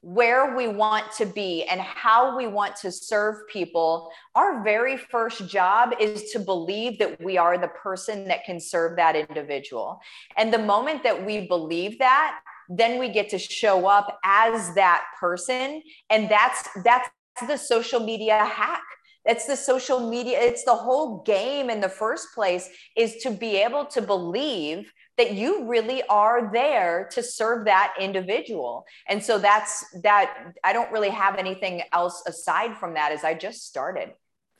where 0.00 0.56
we 0.56 0.66
want 0.66 1.12
to 1.12 1.24
be 1.24 1.62
and 1.64 1.80
how 1.80 2.36
we 2.36 2.46
want 2.48 2.74
to 2.74 2.90
serve 2.90 3.36
people, 3.48 4.10
our 4.34 4.62
very 4.64 4.96
first 4.96 5.48
job 5.48 5.92
is 6.00 6.32
to 6.32 6.40
believe 6.40 6.98
that 6.98 7.22
we 7.22 7.38
are 7.38 7.56
the 7.56 7.68
person 7.68 8.26
that 8.26 8.44
can 8.44 8.58
serve 8.58 8.96
that 8.96 9.14
individual. 9.14 10.00
And 10.36 10.52
the 10.52 10.58
moment 10.58 11.04
that 11.04 11.24
we 11.24 11.46
believe 11.46 11.98
that, 12.00 12.40
then 12.68 12.98
we 12.98 13.10
get 13.10 13.28
to 13.28 13.38
show 13.38 13.86
up 13.86 14.18
as 14.24 14.74
that 14.74 15.04
person. 15.20 15.82
And 16.10 16.28
that's 16.28 16.68
that's 16.84 17.08
the 17.46 17.56
social 17.56 18.00
media 18.00 18.44
hack. 18.44 18.82
That's 19.24 19.46
the 19.46 19.56
social 19.56 20.10
media 20.10 20.40
it's 20.40 20.64
the 20.64 20.74
whole 20.74 21.22
game 21.22 21.70
in 21.70 21.80
the 21.80 21.88
first 21.88 22.34
place 22.34 22.68
is 22.96 23.16
to 23.22 23.30
be 23.30 23.56
able 23.56 23.86
to 23.86 24.02
believe 24.02 24.92
that 25.16 25.34
you 25.34 25.68
really 25.68 26.02
are 26.08 26.50
there 26.52 27.08
to 27.12 27.22
serve 27.22 27.66
that 27.66 27.94
individual. 28.00 28.84
And 29.08 29.22
so 29.22 29.38
that's 29.38 29.84
that 30.02 30.52
i 30.64 30.72
don't 30.72 30.90
really 30.90 31.10
have 31.10 31.36
anything 31.36 31.82
else 31.92 32.22
aside 32.26 32.76
from 32.76 32.94
that 32.94 33.12
as 33.12 33.22
i 33.22 33.34
just 33.34 33.66
started 33.66 34.10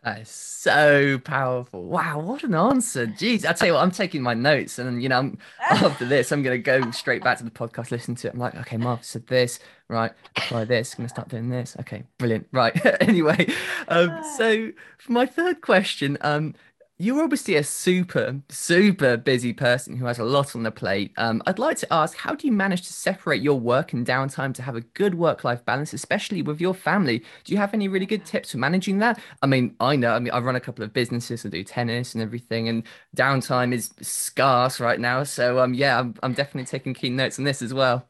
That 0.03 0.23
is 0.23 0.29
so 0.29 1.19
powerful. 1.19 1.85
Wow, 1.85 2.19
what 2.19 2.43
an 2.43 2.57
answer. 2.57 3.07
Jeez. 3.07 3.47
I'll 3.47 3.55
tell 3.55 3.69
you 3.69 3.75
what, 3.75 3.83
I'm 3.83 3.93
taking 3.93 4.21
my 4.21 4.35
notes 4.35 4.81
and 4.81 5.01
you 5.01 5.09
know, 5.09 5.19
I'm, 5.19 5.39
after 5.71 6.05
this, 6.05 6.33
I'm 6.33 6.43
gonna 6.43 6.59
go 6.59 6.91
straight 6.91 7.23
back 7.23 7.39
to 7.39 7.45
the 7.45 7.53
podcast, 7.53 7.93
listen 7.93 8.17
to 8.17 8.27
it. 8.27 8.35
I'm 8.35 8.41
like, 8.41 8.57
okay, 8.57 8.77
Mark 8.77 9.05
said 9.05 9.29
this, 9.29 9.61
right? 9.87 10.11
Try 10.35 10.65
this, 10.65 10.95
I'm 10.95 10.99
gonna 10.99 11.09
start 11.09 11.29
doing 11.29 11.51
this. 11.51 11.77
Okay, 11.79 12.03
brilliant. 12.19 12.49
Right. 12.51 12.75
anyway, 13.01 13.47
um, 13.87 14.21
so 14.37 14.73
for 14.99 15.13
my 15.13 15.25
third 15.25 15.61
question, 15.61 16.19
um, 16.23 16.57
you're 17.03 17.25
obviously 17.25 17.57
a 17.57 17.65
super, 17.65 18.41
super 18.49 19.17
busy 19.17 19.53
person 19.53 19.97
who 19.97 20.07
has 20.07 20.21
a 20.21 20.25
lot 20.25 20.55
on 20.55 20.63
the 20.63 20.71
plate. 20.71 21.13
Um, 21.17 21.43
I'd 21.49 21.59
like 21.59 21.77
to 21.79 21.93
ask, 21.93 22.17
how 22.17 22.37
do 22.37 22.47
you 22.47 22.53
manage 22.53 22.83
to 22.83 22.93
separate 22.93 23.43
your 23.43 23.59
work 23.59 23.93
and 23.93 24.07
downtime 24.07 24.55
to 24.55 24.63
have 24.63 24.77
a 24.77 24.83
good 24.83 25.17
work-life 25.17 25.65
balance, 25.65 25.93
especially 25.93 26.43
with 26.43 26.61
your 26.61 26.75
family? 26.75 27.25
Do 27.43 27.53
you 27.53 27.59
have 27.59 27.75
any 27.75 27.89
really 27.89 28.07
good 28.07 28.25
tips 28.25 28.53
for 28.53 28.59
managing 28.59 28.99
that? 28.99 29.19
I 29.43 29.47
mean, 29.47 29.75
I 29.81 29.97
know, 29.97 30.15
I 30.15 30.21
mean, 30.21 30.33
I 30.33 30.39
run 30.39 30.55
a 30.55 30.61
couple 30.61 30.85
of 30.85 30.93
businesses, 30.93 31.45
I 31.45 31.49
do 31.49 31.65
tennis 31.65 32.15
and 32.15 32.23
everything, 32.23 32.69
and 32.69 32.85
downtime 33.17 33.75
is 33.75 33.91
scarce 34.01 34.79
right 34.79 35.01
now. 35.01 35.25
So, 35.25 35.59
um, 35.59 35.75
yeah, 35.75 35.99
I'm, 35.99 36.15
I'm 36.23 36.35
definitely 36.35 36.67
taking 36.67 36.95
keen 36.95 37.17
notes 37.17 37.37
on 37.37 37.45
this 37.45 37.63
as 37.63 37.75
well. 37.75 38.07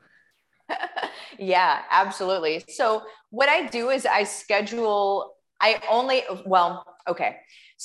yeah, 1.38 1.81
absolutely. 1.90 2.62
So, 2.68 3.05
what 3.31 3.48
I 3.48 3.68
do 3.68 3.88
is 3.88 4.05
I 4.05 4.24
schedule. 4.24 5.33
I 5.61 5.81
only 5.88 6.24
well, 6.44 6.85
okay. 7.09 7.37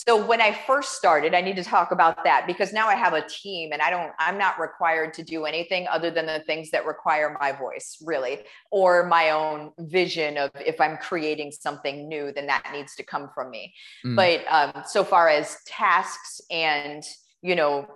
So 0.05 0.23
when 0.23 0.41
I 0.41 0.53
first 0.53 0.93
started, 0.93 1.33
I 1.33 1.41
need 1.41 1.55
to 1.55 1.63
talk 1.63 1.89
about 1.89 2.23
that 2.23 2.45
because 2.45 2.71
now 2.71 2.87
I 2.87 2.93
have 2.93 3.13
a 3.13 3.27
team 3.27 3.71
and 3.71 3.81
I 3.81 3.89
don't, 3.89 4.11
I'm 4.19 4.37
not 4.37 4.59
required 4.59 5.11
to 5.15 5.23
do 5.23 5.45
anything 5.45 5.87
other 5.87 6.11
than 6.11 6.27
the 6.27 6.41
things 6.45 6.69
that 6.69 6.85
require 6.85 7.35
my 7.41 7.51
voice, 7.51 7.97
really, 8.05 8.41
or 8.69 9.07
my 9.07 9.31
own 9.31 9.71
vision 9.79 10.37
of 10.37 10.51
if 10.53 10.79
I'm 10.79 10.97
creating 10.97 11.51
something 11.51 12.07
new, 12.07 12.31
then 12.31 12.45
that 12.45 12.69
needs 12.71 12.95
to 12.97 13.03
come 13.03 13.31
from 13.33 13.49
me. 13.49 13.73
Mm. 14.05 14.15
But 14.15 14.45
um, 14.47 14.83
so 14.85 15.03
far 15.03 15.29
as 15.29 15.57
tasks 15.65 16.41
and, 16.51 17.03
you 17.41 17.55
know, 17.55 17.87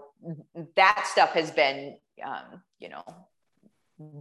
that 0.76 1.06
stuff 1.06 1.34
has 1.34 1.52
been, 1.52 1.98
um, 2.26 2.64
you 2.80 2.90
know, 2.90 3.04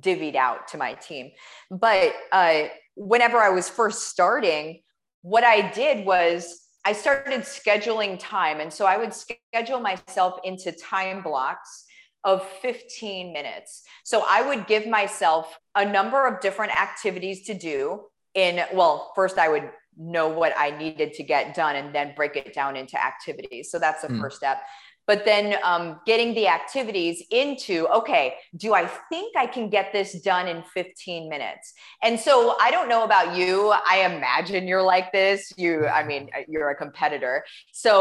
divvied 0.01 0.37
out 0.37 0.69
to 0.69 0.77
my 0.77 0.93
team. 0.93 1.31
But 1.71 2.15
uh, 2.31 2.65
whenever 2.95 3.39
I 3.39 3.49
was 3.49 3.71
first 3.71 4.09
starting, 4.09 4.83
what 5.23 5.45
I 5.45 5.71
did 5.71 6.05
was 6.05 6.61
I 6.85 6.93
started 6.93 7.41
scheduling 7.43 8.19
time. 8.19 8.61
And 8.61 8.73
so 8.73 8.87
I 8.87 8.97
would 8.97 9.13
schedule 9.13 9.81
myself 9.81 10.39
into 10.45 10.73
time 10.73 11.23
blocks 11.23 11.85
of 12.25 12.47
15 12.63 13.33
minutes. 13.33 13.83
So 14.05 14.25
I 14.29 14.43
would 14.43 14.67
give 14.67 14.87
myself 14.87 15.59
a 15.75 15.85
number 15.85 16.27
of 16.27 16.41
different 16.41 16.79
activities 16.79 17.47
to 17.47 17.55
do 17.55 18.03
in, 18.35 18.63
well, 18.73 19.13
first 19.15 19.39
I 19.39 19.49
would 19.49 19.71
know 19.97 20.29
what 20.29 20.53
I 20.57 20.71
needed 20.71 21.13
to 21.15 21.23
get 21.23 21.55
done 21.55 21.77
and 21.77 21.95
then 21.95 22.15
break 22.17 22.37
it 22.37 22.55
down 22.55 22.77
into 22.77 23.03
activities. 23.03 23.71
So 23.71 23.79
that's 23.79 24.03
the 24.03 24.09
mm. 24.09 24.21
first 24.21 24.37
step 24.37 24.63
but 25.11 25.25
then 25.25 25.57
um, 25.65 25.99
getting 26.07 26.35
the 26.35 26.47
activities 26.47 27.21
into 27.33 27.89
okay 27.89 28.35
do 28.57 28.75
i 28.75 28.87
think 29.11 29.37
i 29.37 29.45
can 29.45 29.69
get 29.69 29.93
this 29.93 30.11
done 30.23 30.47
in 30.47 30.63
15 30.73 31.29
minutes? 31.29 31.73
And 32.01 32.15
so 32.27 32.57
i 32.61 32.71
don't 32.71 32.89
know 32.89 33.03
about 33.03 33.35
you. 33.35 33.73
I 33.95 33.97
imagine 34.13 34.69
you're 34.69 34.89
like 34.97 35.11
this. 35.11 35.53
You 35.57 35.73
i 35.89 36.05
mean 36.11 36.31
you're 36.47 36.71
a 36.71 36.77
competitor. 36.77 37.45
So 37.73 37.93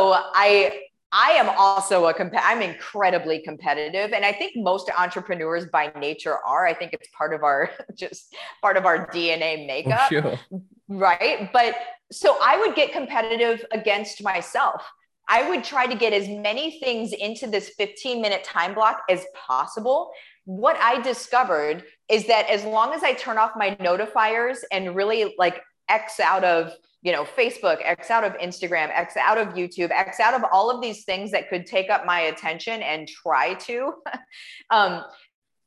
i 0.46 0.82
I 1.12 1.32
am 1.42 1.50
also 1.58 2.06
a 2.06 2.14
comp- 2.14 2.46
I'm 2.52 2.62
incredibly 2.62 3.40
competitive. 3.40 4.14
And 4.14 4.24
I 4.24 4.32
think 4.32 4.52
most 4.56 4.92
entrepreneurs 4.96 5.66
by 5.66 5.92
nature 6.00 6.38
are. 6.46 6.68
I 6.68 6.76
think 6.76 6.94
it's 6.94 7.10
part 7.18 7.34
of 7.34 7.42
our 7.42 7.72
just 8.04 8.36
part 8.62 8.78
of 8.78 8.86
our 8.86 9.08
DNA 9.08 9.66
makeup. 9.66 10.08
Sure. 10.12 10.40
right? 10.88 11.52
But 11.52 11.74
so 12.12 12.38
I 12.40 12.60
would 12.60 12.76
get 12.76 12.92
competitive 12.92 13.66
against 13.72 14.24
myself 14.24 14.84
I 15.30 15.48
would 15.48 15.64
try 15.64 15.86
to 15.86 15.96
get 15.96 16.12
as 16.12 16.28
many 16.28 16.80
things 16.80 17.14
into 17.14 17.48
this 17.48 17.70
15 17.78 18.20
minute 18.22 18.44
time 18.44 18.74
block 18.74 19.04
as 19.10 19.26
possible. 19.36 20.12
What 20.46 20.76
I 20.78 21.00
discovered 21.02 21.84
is 22.10 22.26
that 22.28 22.50
as 22.50 22.66
long 22.66 22.94
as 22.94 23.04
I 23.04 23.14
turn 23.14 23.38
off 23.38 23.52
my 23.56 23.76
notifiers 23.76 24.58
and 24.72 24.96
really 24.96 25.36
like 25.38 25.62
X 25.88 26.20
out 26.20 26.44
of 26.44 26.74
you 27.02 27.14
know 27.14 27.24
facebook 27.24 27.78
x 27.84 28.12
out 28.12 28.24
of 28.24 28.34
instagram 28.34 28.90
x 28.94 29.16
out 29.16 29.38
of 29.38 29.54
youtube 29.54 29.90
x 29.92 30.20
out 30.20 30.34
of 30.34 30.44
all 30.52 30.70
of 30.70 30.82
these 30.82 31.06
things 31.06 31.32
that 31.32 31.50
could 31.50 31.66
take 31.66 31.90
up 31.90 32.06
my 32.06 32.22
attention 32.22 32.82
and 32.82 33.08
try 33.08 33.54
to 33.54 33.94
um, 34.70 35.04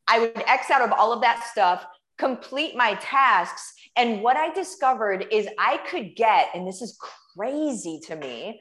i 0.09 0.19
would 0.19 0.37
x 0.47 0.71
out 0.71 0.83
of 0.83 0.93
all 0.93 1.13
of 1.13 1.23
that 1.23 1.43
stuff 1.51 1.87
complete 2.19 2.77
my 2.77 2.95
tasks 2.97 3.73
and 3.97 4.21
what 4.23 4.37
i 4.37 4.53
discovered 4.53 5.27
is 5.33 5.49
i 5.59 5.79
could 5.89 6.15
get 6.17 6.49
and 6.55 6.67
this 6.67 6.83
is 6.83 6.99
crazy 7.35 7.99
to 8.05 8.15
me 8.15 8.61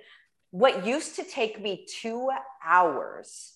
what 0.51 0.85
used 0.85 1.15
to 1.15 1.23
take 1.23 1.61
me 1.61 1.85
two 2.01 2.29
hours, 2.65 3.53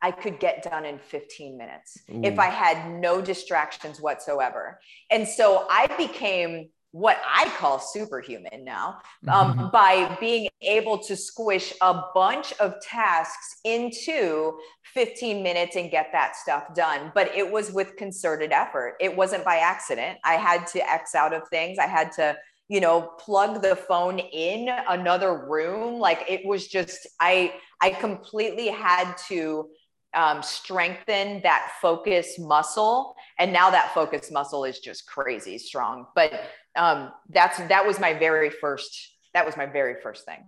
I 0.00 0.10
could 0.10 0.40
get 0.40 0.62
done 0.62 0.84
in 0.84 0.98
15 0.98 1.56
minutes 1.56 1.98
Ooh. 2.10 2.20
if 2.24 2.38
I 2.38 2.46
had 2.46 3.00
no 3.00 3.20
distractions 3.20 4.00
whatsoever. 4.00 4.80
And 5.10 5.26
so 5.26 5.66
I 5.68 5.86
became 5.96 6.68
what 6.92 7.18
I 7.26 7.50
call 7.58 7.78
superhuman 7.78 8.64
now 8.64 9.00
um, 9.28 9.52
mm-hmm. 9.52 9.68
by 9.70 10.16
being 10.20 10.48
able 10.62 10.98
to 10.98 11.16
squish 11.16 11.74
a 11.82 12.00
bunch 12.14 12.54
of 12.60 12.80
tasks 12.80 13.56
into 13.64 14.58
15 14.94 15.42
minutes 15.42 15.76
and 15.76 15.90
get 15.90 16.08
that 16.12 16.34
stuff 16.34 16.74
done. 16.74 17.12
But 17.14 17.34
it 17.36 17.50
was 17.50 17.72
with 17.72 17.96
concerted 17.96 18.52
effort. 18.52 18.94
It 19.00 19.14
wasn't 19.14 19.44
by 19.44 19.56
accident. 19.56 20.18
I 20.24 20.34
had 20.34 20.66
to 20.68 20.90
X 20.90 21.14
out 21.14 21.34
of 21.34 21.46
things. 21.48 21.78
I 21.78 21.86
had 21.86 22.10
to 22.12 22.36
you 22.68 22.80
know 22.80 23.00
plug 23.18 23.62
the 23.62 23.74
phone 23.74 24.18
in 24.18 24.68
another 24.88 25.46
room 25.46 25.98
like 25.98 26.24
it 26.28 26.44
was 26.44 26.68
just 26.68 27.06
i 27.20 27.52
i 27.80 27.90
completely 27.90 28.68
had 28.68 29.14
to 29.14 29.68
um, 30.14 30.42
strengthen 30.42 31.40
that 31.42 31.72
focus 31.80 32.38
muscle. 32.38 33.14
And 33.38 33.52
now 33.52 33.70
that 33.70 33.92
focus 33.94 34.30
muscle 34.30 34.64
is 34.64 34.80
just 34.80 35.06
crazy 35.06 35.58
strong. 35.58 36.06
But 36.14 36.32
um, 36.76 37.12
that's 37.28 37.58
that 37.58 37.86
was 37.86 38.00
my 38.00 38.14
very 38.14 38.50
first 38.50 39.14
that 39.34 39.44
was 39.44 39.56
my 39.56 39.66
very 39.66 40.00
first 40.02 40.24
thing. 40.24 40.44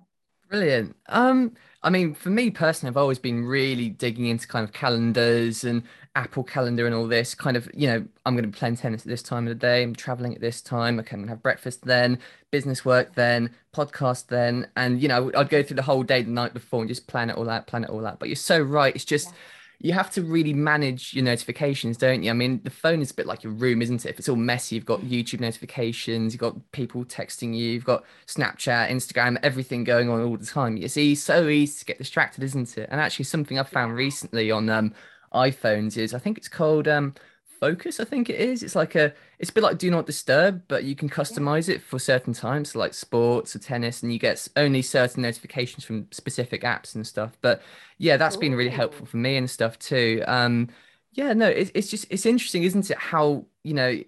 Brilliant. 0.48 0.96
Um 1.09 1.52
i 1.83 1.88
mean 1.88 2.12
for 2.12 2.28
me 2.28 2.50
personally 2.50 2.90
i've 2.90 2.96
always 2.98 3.18
been 3.18 3.42
really 3.42 3.88
digging 3.88 4.26
into 4.26 4.46
kind 4.46 4.64
of 4.64 4.72
calendars 4.72 5.64
and 5.64 5.83
Apple 6.16 6.42
Calendar 6.42 6.87
and 6.87 6.94
all 6.94 7.07
this 7.07 7.35
kind 7.35 7.57
of, 7.57 7.70
you 7.73 7.87
know, 7.87 8.05
I'm 8.27 8.35
going 8.35 8.42
to 8.42 8.49
be 8.49 8.59
playing 8.59 8.77
tennis 8.77 9.03
at 9.03 9.07
this 9.07 9.23
time 9.23 9.46
of 9.46 9.51
the 9.51 9.55
day. 9.55 9.83
I'm 9.83 9.94
traveling 9.94 10.35
at 10.35 10.40
this 10.40 10.61
time. 10.61 10.99
Okay, 10.99 11.14
I'm 11.14 11.20
going 11.20 11.29
to 11.29 11.35
have 11.35 11.42
breakfast 11.42 11.85
then, 11.85 12.18
business 12.51 12.85
work 12.85 13.14
then, 13.14 13.51
podcast 13.73 14.27
then. 14.27 14.66
And, 14.77 15.01
you 15.01 15.09
know, 15.09 15.31
I'd 15.37 15.49
go 15.49 15.62
through 15.62 15.77
the 15.77 15.83
whole 15.83 16.03
day 16.03 16.23
the 16.23 16.31
night 16.31 16.53
before 16.53 16.81
and 16.81 16.88
just 16.88 17.07
plan 17.07 17.31
it 17.31 17.37
all 17.37 17.49
out, 17.49 17.68
plan 17.68 17.85
it 17.85 17.90
all 17.90 18.05
out. 18.05 18.18
But 18.18 18.29
you're 18.29 18.37
so 18.37 18.61
right. 18.61 18.92
It's 18.92 19.05
just, 19.05 19.29
yeah. 19.29 19.35
you 19.79 19.92
have 19.92 20.11
to 20.11 20.23
really 20.23 20.53
manage 20.53 21.14
your 21.14 21.25
notifications, 21.25 21.96
don't 21.96 22.25
you? 22.25 22.31
I 22.31 22.35
mean, 22.35 22.61
the 22.64 22.70
phone 22.70 23.03
is 23.03 23.12
a 23.12 23.14
bit 23.14 23.27
like 23.27 23.44
your 23.44 23.53
room, 23.53 23.81
isn't 23.81 24.05
it? 24.05 24.11
If 24.11 24.18
it's 24.18 24.29
all 24.29 24.35
messy, 24.35 24.75
you've 24.75 24.87
got 24.87 25.03
YouTube 25.03 25.38
notifications, 25.38 26.33
you've 26.35 26.40
got 26.40 26.57
people 26.73 27.05
texting 27.05 27.57
you, 27.57 27.70
you've 27.70 27.85
got 27.85 28.05
Snapchat, 28.27 28.90
Instagram, 28.90 29.38
everything 29.44 29.85
going 29.85 30.11
on 30.11 30.20
all 30.23 30.37
the 30.37 30.44
time. 30.44 30.77
It's 30.77 30.96
easy, 30.96 31.14
so 31.14 31.46
easy 31.46 31.79
to 31.79 31.85
get 31.85 31.99
distracted, 31.99 32.42
isn't 32.42 32.77
it? 32.77 32.88
And 32.90 33.01
actually, 33.01 33.27
something 33.27 33.61
I've 33.61 33.68
found 33.68 33.94
recently 33.94 34.51
on 34.51 34.68
um, 34.68 34.92
iPhones 35.33 35.97
is 35.97 36.14
I 36.14 36.19
think 36.19 36.38
it's 36.38 36.49
called 36.49 36.88
um 36.88 37.14
Focus. 37.61 38.01
I 38.01 38.05
think 38.05 38.31
it 38.31 38.40
is. 38.40 38.62
It's 38.62 38.75
like 38.75 38.95
a 38.95 39.12
it's 39.38 39.51
a 39.51 39.53
bit 39.53 39.62
like 39.62 39.77
Do 39.77 39.90
Not 39.90 40.07
Disturb, 40.07 40.62
but 40.66 40.85
you 40.85 40.97
can 40.97 41.11
customize 41.11 41.69
it 41.69 41.83
for 41.83 41.99
certain 41.99 42.33
times, 42.33 42.71
so 42.73 42.79
like 42.79 42.95
sports 42.95 43.55
or 43.55 43.59
tennis, 43.59 44.03
and 44.03 44.11
you 44.12 44.19
get 44.19 44.49
only 44.57 44.81
certain 44.81 45.23
notifications 45.23 45.85
from 45.85 46.07
specific 46.11 46.62
apps 46.62 46.95
and 46.95 47.07
stuff. 47.07 47.37
But 47.43 47.62
yeah, 47.99 48.16
that's 48.16 48.37
Ooh. 48.37 48.40
been 48.40 48.55
really 48.55 48.71
helpful 48.71 49.05
for 49.05 49.19
me 49.19 49.37
and 49.37 49.51
stuff 49.51 49.79
too. 49.79 50.25
Um, 50.27 50.69
yeah, 51.12 51.35
no, 51.35 51.49
it's 51.49 51.71
it's 51.75 51.90
just 51.90 52.07
it's 52.11 52.25
interesting, 52.25 52.62
isn't 52.62 52.90
it? 52.90 52.97
How 52.97 53.45
you 53.62 53.75
know 53.75 54.01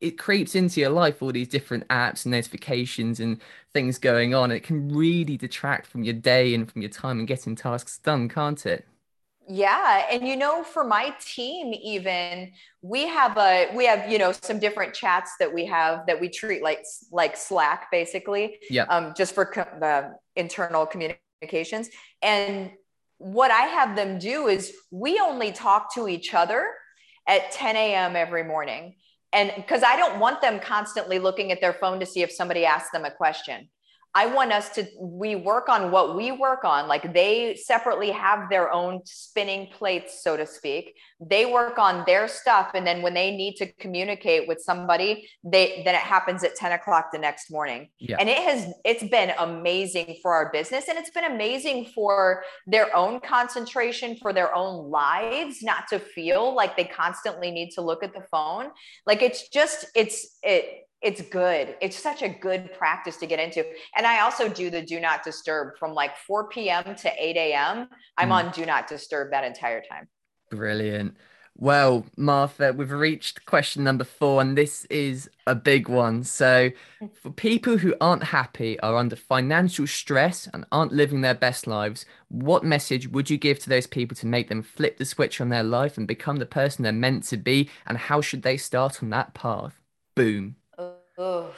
it 0.00 0.18
creeps 0.18 0.54
into 0.54 0.80
your 0.80 0.90
life 0.90 1.22
all 1.22 1.32
these 1.32 1.48
different 1.48 1.88
apps 1.88 2.24
and 2.26 2.32
notifications 2.32 3.20
and 3.20 3.40
things 3.72 3.98
going 3.98 4.34
on. 4.34 4.50
It 4.50 4.60
can 4.62 4.88
really 4.88 5.36
detract 5.38 5.86
from 5.86 6.04
your 6.04 6.14
day 6.14 6.54
and 6.54 6.70
from 6.70 6.82
your 6.82 6.90
time 6.90 7.18
and 7.18 7.26
getting 7.28 7.56
tasks 7.56 7.98
done, 7.98 8.28
can't 8.28 8.64
it? 8.66 8.86
Yeah, 9.48 10.06
and 10.10 10.26
you 10.26 10.36
know, 10.36 10.64
for 10.64 10.82
my 10.82 11.14
team, 11.24 11.72
even 11.72 12.52
we 12.82 13.06
have 13.06 13.36
a 13.36 13.70
we 13.74 13.86
have 13.86 14.10
you 14.10 14.18
know 14.18 14.32
some 14.32 14.58
different 14.58 14.92
chats 14.92 15.32
that 15.38 15.52
we 15.52 15.66
have 15.66 16.06
that 16.06 16.20
we 16.20 16.28
treat 16.28 16.62
like 16.62 16.84
like 17.12 17.36
Slack, 17.36 17.88
basically. 17.92 18.58
Yeah. 18.68 18.84
Um, 18.84 19.14
just 19.16 19.34
for 19.34 19.46
co- 19.46 19.68
the 19.78 20.14
internal 20.34 20.84
communications, 20.84 21.90
and 22.22 22.72
what 23.18 23.52
I 23.52 23.62
have 23.62 23.94
them 23.94 24.18
do 24.18 24.48
is 24.48 24.72
we 24.90 25.20
only 25.20 25.52
talk 25.52 25.94
to 25.94 26.08
each 26.08 26.34
other 26.34 26.68
at 27.28 27.52
10 27.52 27.76
a.m. 27.76 28.16
every 28.16 28.42
morning, 28.42 28.96
and 29.32 29.52
because 29.56 29.84
I 29.84 29.96
don't 29.96 30.18
want 30.18 30.40
them 30.40 30.58
constantly 30.58 31.20
looking 31.20 31.52
at 31.52 31.60
their 31.60 31.72
phone 31.72 32.00
to 32.00 32.06
see 32.06 32.22
if 32.22 32.32
somebody 32.32 32.64
asked 32.64 32.90
them 32.92 33.04
a 33.04 33.12
question. 33.12 33.68
I 34.16 34.24
want 34.24 34.50
us 34.50 34.70
to, 34.70 34.86
we 34.98 35.36
work 35.36 35.68
on 35.68 35.90
what 35.90 36.16
we 36.16 36.32
work 36.32 36.64
on. 36.64 36.88
Like 36.88 37.12
they 37.12 37.54
separately 37.54 38.10
have 38.12 38.48
their 38.48 38.72
own 38.72 39.02
spinning 39.04 39.66
plates, 39.66 40.22
so 40.24 40.38
to 40.38 40.46
speak. 40.46 40.94
They 41.20 41.44
work 41.44 41.78
on 41.78 42.02
their 42.06 42.26
stuff. 42.26 42.70
And 42.72 42.86
then 42.86 43.02
when 43.02 43.12
they 43.12 43.30
need 43.36 43.56
to 43.56 43.70
communicate 43.74 44.48
with 44.48 44.58
somebody, 44.62 45.28
they, 45.44 45.82
then 45.84 45.94
it 45.94 46.00
happens 46.00 46.42
at 46.44 46.54
10 46.54 46.72
o'clock 46.72 47.10
the 47.12 47.18
next 47.18 47.50
morning. 47.50 47.90
Yeah. 47.98 48.16
And 48.18 48.30
it 48.30 48.38
has, 48.38 48.72
it's 48.86 49.04
been 49.04 49.34
amazing 49.38 50.16
for 50.22 50.32
our 50.32 50.50
business 50.50 50.88
and 50.88 50.96
it's 50.96 51.10
been 51.10 51.30
amazing 51.30 51.90
for 51.94 52.42
their 52.66 52.96
own 52.96 53.20
concentration, 53.20 54.16
for 54.16 54.32
their 54.32 54.54
own 54.54 54.90
lives, 54.90 55.62
not 55.62 55.88
to 55.90 55.98
feel 55.98 56.54
like 56.54 56.74
they 56.74 56.84
constantly 56.84 57.50
need 57.50 57.72
to 57.72 57.82
look 57.82 58.02
at 58.02 58.14
the 58.14 58.24
phone. 58.30 58.70
Like 59.04 59.20
it's 59.20 59.50
just, 59.50 59.84
it's, 59.94 60.38
it, 60.42 60.85
it's 61.02 61.20
good. 61.22 61.76
It's 61.80 61.96
such 61.96 62.22
a 62.22 62.28
good 62.28 62.72
practice 62.74 63.16
to 63.18 63.26
get 63.26 63.38
into. 63.38 63.64
And 63.96 64.06
I 64.06 64.20
also 64.20 64.48
do 64.48 64.70
the 64.70 64.82
do 64.82 65.00
not 65.00 65.22
disturb 65.22 65.76
from 65.78 65.94
like 65.94 66.16
4 66.16 66.48
p.m. 66.48 66.94
to 66.96 67.12
8 67.16 67.36
a.m. 67.36 67.88
I'm 68.16 68.30
mm. 68.30 68.32
on 68.32 68.52
do 68.52 68.64
not 68.66 68.88
disturb 68.88 69.30
that 69.30 69.44
entire 69.44 69.82
time. 69.88 70.08
Brilliant. 70.50 71.16
Well, 71.58 72.04
Martha, 72.18 72.74
we've 72.74 72.90
reached 72.90 73.46
question 73.46 73.82
number 73.82 74.04
four, 74.04 74.42
and 74.42 74.58
this 74.58 74.84
is 74.86 75.30
a 75.46 75.54
big 75.54 75.88
one. 75.88 76.22
So, 76.22 76.70
for 77.14 77.30
people 77.30 77.78
who 77.78 77.94
aren't 77.98 78.24
happy, 78.24 78.78
are 78.80 78.96
under 78.96 79.16
financial 79.16 79.86
stress, 79.86 80.46
and 80.52 80.66
aren't 80.70 80.92
living 80.92 81.22
their 81.22 81.34
best 81.34 81.66
lives, 81.66 82.04
what 82.28 82.62
message 82.62 83.08
would 83.08 83.30
you 83.30 83.38
give 83.38 83.58
to 83.60 83.70
those 83.70 83.86
people 83.86 84.14
to 84.16 84.26
make 84.26 84.50
them 84.50 84.62
flip 84.62 84.98
the 84.98 85.06
switch 85.06 85.40
on 85.40 85.48
their 85.48 85.62
life 85.62 85.96
and 85.96 86.06
become 86.06 86.36
the 86.36 86.44
person 86.44 86.82
they're 86.82 86.92
meant 86.92 87.24
to 87.28 87.38
be? 87.38 87.70
And 87.86 87.96
how 87.96 88.20
should 88.20 88.42
they 88.42 88.58
start 88.58 89.02
on 89.02 89.08
that 89.10 89.32
path? 89.32 89.80
Boom. 90.14 90.56
Oh, 91.18 91.52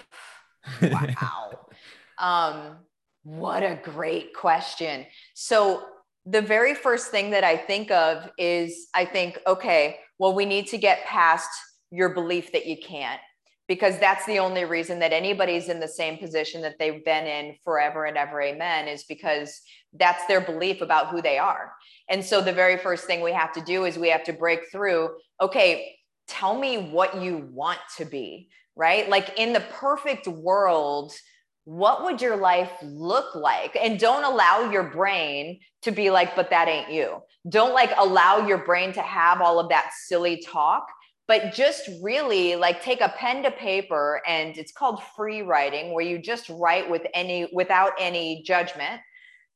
wow. 0.82 1.58
um, 2.18 2.76
what 3.24 3.62
a 3.62 3.78
great 3.82 4.34
question. 4.34 5.06
So, 5.34 5.82
the 6.26 6.42
very 6.42 6.74
first 6.74 7.10
thing 7.10 7.30
that 7.30 7.42
I 7.42 7.56
think 7.56 7.90
of 7.90 8.28
is 8.36 8.88
I 8.94 9.06
think, 9.06 9.38
okay, 9.46 9.96
well, 10.18 10.34
we 10.34 10.44
need 10.44 10.66
to 10.68 10.78
get 10.78 11.06
past 11.06 11.48
your 11.90 12.10
belief 12.10 12.52
that 12.52 12.66
you 12.66 12.76
can't, 12.76 13.20
because 13.66 13.98
that's 13.98 14.26
the 14.26 14.38
only 14.38 14.64
reason 14.64 14.98
that 14.98 15.12
anybody's 15.12 15.70
in 15.70 15.80
the 15.80 15.88
same 15.88 16.18
position 16.18 16.60
that 16.62 16.74
they've 16.78 17.04
been 17.04 17.26
in 17.26 17.54
forever 17.64 18.04
and 18.04 18.18
ever. 18.18 18.42
Amen. 18.42 18.88
Is 18.88 19.04
because 19.04 19.60
that's 19.94 20.26
their 20.26 20.40
belief 20.40 20.82
about 20.82 21.08
who 21.08 21.22
they 21.22 21.38
are. 21.38 21.72
And 22.10 22.24
so, 22.24 22.40
the 22.40 22.52
very 22.52 22.76
first 22.76 23.04
thing 23.06 23.22
we 23.22 23.32
have 23.32 23.52
to 23.54 23.62
do 23.62 23.84
is 23.86 23.98
we 23.98 24.10
have 24.10 24.24
to 24.24 24.32
break 24.32 24.70
through, 24.70 25.10
okay, 25.40 25.96
tell 26.28 26.58
me 26.58 26.90
what 26.90 27.20
you 27.22 27.48
want 27.52 27.80
to 27.96 28.04
be 28.04 28.48
right? 28.78 29.08
Like 29.10 29.38
in 29.38 29.52
the 29.52 29.60
perfect 29.60 30.26
world, 30.26 31.12
what 31.64 32.04
would 32.04 32.22
your 32.22 32.36
life 32.36 32.72
look 32.82 33.34
like? 33.34 33.76
And 33.78 33.98
don't 33.98 34.24
allow 34.24 34.70
your 34.70 34.84
brain 34.84 35.60
to 35.82 35.90
be 35.90 36.08
like, 36.08 36.34
but 36.34 36.48
that 36.48 36.68
ain't 36.68 36.90
you. 36.90 37.18
Don't 37.50 37.74
like 37.74 37.90
allow 37.98 38.46
your 38.46 38.58
brain 38.58 38.94
to 38.94 39.02
have 39.02 39.42
all 39.42 39.60
of 39.60 39.68
that 39.68 39.90
silly 40.06 40.42
talk, 40.46 40.86
but 41.26 41.52
just 41.52 41.90
really 42.00 42.56
like 42.56 42.80
take 42.82 43.02
a 43.02 43.10
pen 43.10 43.42
to 43.42 43.50
paper 43.50 44.22
and 44.26 44.56
it's 44.56 44.72
called 44.72 45.02
free 45.14 45.42
writing 45.42 45.92
where 45.92 46.04
you 46.04 46.18
just 46.18 46.48
write 46.48 46.88
with 46.88 47.02
any 47.12 47.50
without 47.52 47.92
any 48.00 48.42
judgment 48.44 49.00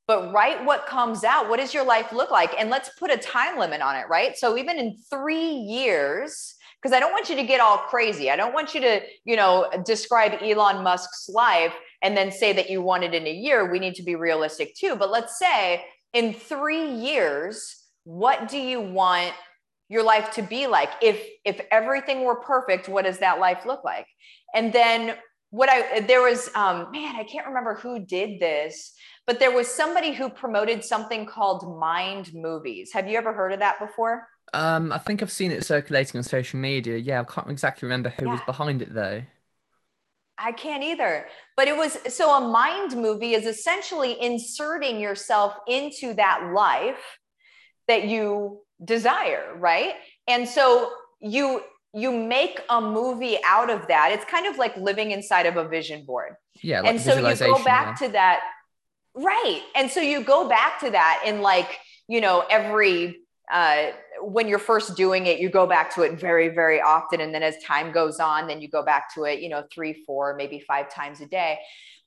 but 0.06 0.32
write 0.32 0.64
what 0.64 0.86
comes 0.86 1.24
out 1.24 1.48
what 1.48 1.58
does 1.58 1.72
your 1.72 1.84
life 1.84 2.12
look 2.12 2.30
like 2.30 2.52
and 2.58 2.68
let's 2.70 2.90
put 2.98 3.10
a 3.10 3.16
time 3.16 3.58
limit 3.58 3.80
on 3.80 3.96
it 3.96 4.06
right 4.10 4.36
so 4.36 4.58
even 4.58 4.78
in 4.78 4.96
3 5.10 5.36
years 5.36 6.56
because 6.82 6.94
I 6.94 6.98
don't 7.00 7.12
want 7.12 7.30
you 7.30 7.36
to 7.36 7.44
get 7.44 7.60
all 7.60 7.78
crazy. 7.78 8.30
I 8.30 8.36
don't 8.36 8.52
want 8.52 8.74
you 8.74 8.80
to, 8.80 9.00
you 9.24 9.36
know, 9.36 9.70
describe 9.84 10.42
Elon 10.42 10.82
Musk's 10.82 11.28
life 11.28 11.74
and 12.02 12.16
then 12.16 12.32
say 12.32 12.52
that 12.54 12.68
you 12.68 12.82
want 12.82 13.04
it 13.04 13.14
in 13.14 13.26
a 13.26 13.32
year. 13.32 13.70
We 13.70 13.78
need 13.78 13.94
to 13.96 14.02
be 14.02 14.16
realistic 14.16 14.74
too. 14.74 14.96
But 14.96 15.10
let's 15.10 15.38
say 15.38 15.84
in 16.12 16.34
three 16.34 16.90
years, 16.90 17.86
what 18.04 18.48
do 18.48 18.58
you 18.58 18.80
want 18.80 19.32
your 19.88 20.02
life 20.02 20.32
to 20.32 20.42
be 20.42 20.66
like? 20.66 20.90
If 21.00 21.24
if 21.44 21.60
everything 21.70 22.24
were 22.24 22.40
perfect, 22.40 22.88
what 22.88 23.04
does 23.04 23.18
that 23.18 23.38
life 23.38 23.64
look 23.64 23.84
like? 23.84 24.06
And 24.54 24.72
then 24.72 25.14
what 25.50 25.68
I 25.68 26.00
there 26.00 26.22
was 26.22 26.50
um 26.56 26.90
man, 26.90 27.14
I 27.14 27.24
can't 27.24 27.46
remember 27.46 27.74
who 27.76 28.04
did 28.04 28.40
this, 28.40 28.92
but 29.26 29.38
there 29.38 29.54
was 29.54 29.68
somebody 29.68 30.12
who 30.12 30.28
promoted 30.28 30.82
something 30.82 31.26
called 31.26 31.78
Mind 31.78 32.32
Movies. 32.34 32.90
Have 32.92 33.08
you 33.08 33.16
ever 33.18 33.32
heard 33.32 33.52
of 33.52 33.60
that 33.60 33.78
before? 33.78 34.26
Um, 34.52 34.92
I 34.92 34.98
think 34.98 35.22
I've 35.22 35.32
seen 35.32 35.50
it 35.50 35.64
circulating 35.64 36.18
on 36.18 36.24
social 36.24 36.58
media. 36.58 36.96
Yeah, 36.98 37.20
I 37.20 37.24
can't 37.24 37.50
exactly 37.50 37.86
remember 37.86 38.10
who 38.10 38.26
yeah. 38.26 38.32
was 38.32 38.40
behind 38.46 38.82
it 38.82 38.94
though. 38.94 39.22
I 40.38 40.52
can't 40.52 40.82
either. 40.82 41.26
But 41.56 41.68
it 41.68 41.76
was 41.76 41.98
so 42.14 42.36
a 42.36 42.40
mind 42.40 42.96
movie 42.96 43.34
is 43.34 43.46
essentially 43.46 44.20
inserting 44.20 45.00
yourself 45.00 45.54
into 45.68 46.14
that 46.14 46.52
life 46.54 47.18
that 47.88 48.08
you 48.08 48.60
desire, 48.84 49.54
right? 49.56 49.94
And 50.26 50.48
so 50.48 50.90
you 51.20 51.62
you 51.94 52.10
make 52.10 52.60
a 52.70 52.80
movie 52.80 53.38
out 53.44 53.70
of 53.70 53.86
that. 53.88 54.12
It's 54.12 54.24
kind 54.24 54.46
of 54.46 54.56
like 54.56 54.76
living 54.76 55.10
inside 55.10 55.46
of 55.46 55.56
a 55.56 55.68
vision 55.68 56.04
board. 56.04 56.34
Yeah. 56.62 56.80
Like 56.80 56.90
and 56.90 57.00
so 57.00 57.14
you 57.14 57.36
go 57.36 57.62
back 57.62 58.00
yeah. 58.00 58.06
to 58.06 58.12
that. 58.14 58.40
Right. 59.14 59.60
And 59.74 59.90
so 59.90 60.00
you 60.00 60.24
go 60.24 60.48
back 60.48 60.80
to 60.80 60.90
that 60.90 61.22
in 61.26 61.42
like, 61.42 61.78
you 62.08 62.22
know, 62.22 62.44
every 62.48 63.20
uh, 63.52 63.88
when 64.22 64.48
you're 64.48 64.58
first 64.58 64.96
doing 64.96 65.26
it, 65.26 65.38
you 65.40 65.50
go 65.50 65.66
back 65.66 65.94
to 65.94 66.02
it 66.02 66.18
very, 66.18 66.48
very 66.48 66.80
often. 66.80 67.20
And 67.20 67.34
then 67.34 67.42
as 67.42 67.56
time 67.62 67.92
goes 67.92 68.20
on, 68.20 68.46
then 68.46 68.60
you 68.60 68.68
go 68.68 68.84
back 68.84 69.12
to 69.14 69.24
it, 69.24 69.40
you 69.40 69.48
know, 69.48 69.64
three, 69.72 69.92
four, 70.06 70.34
maybe 70.36 70.60
five 70.60 70.92
times 70.92 71.20
a 71.20 71.26
day. 71.26 71.58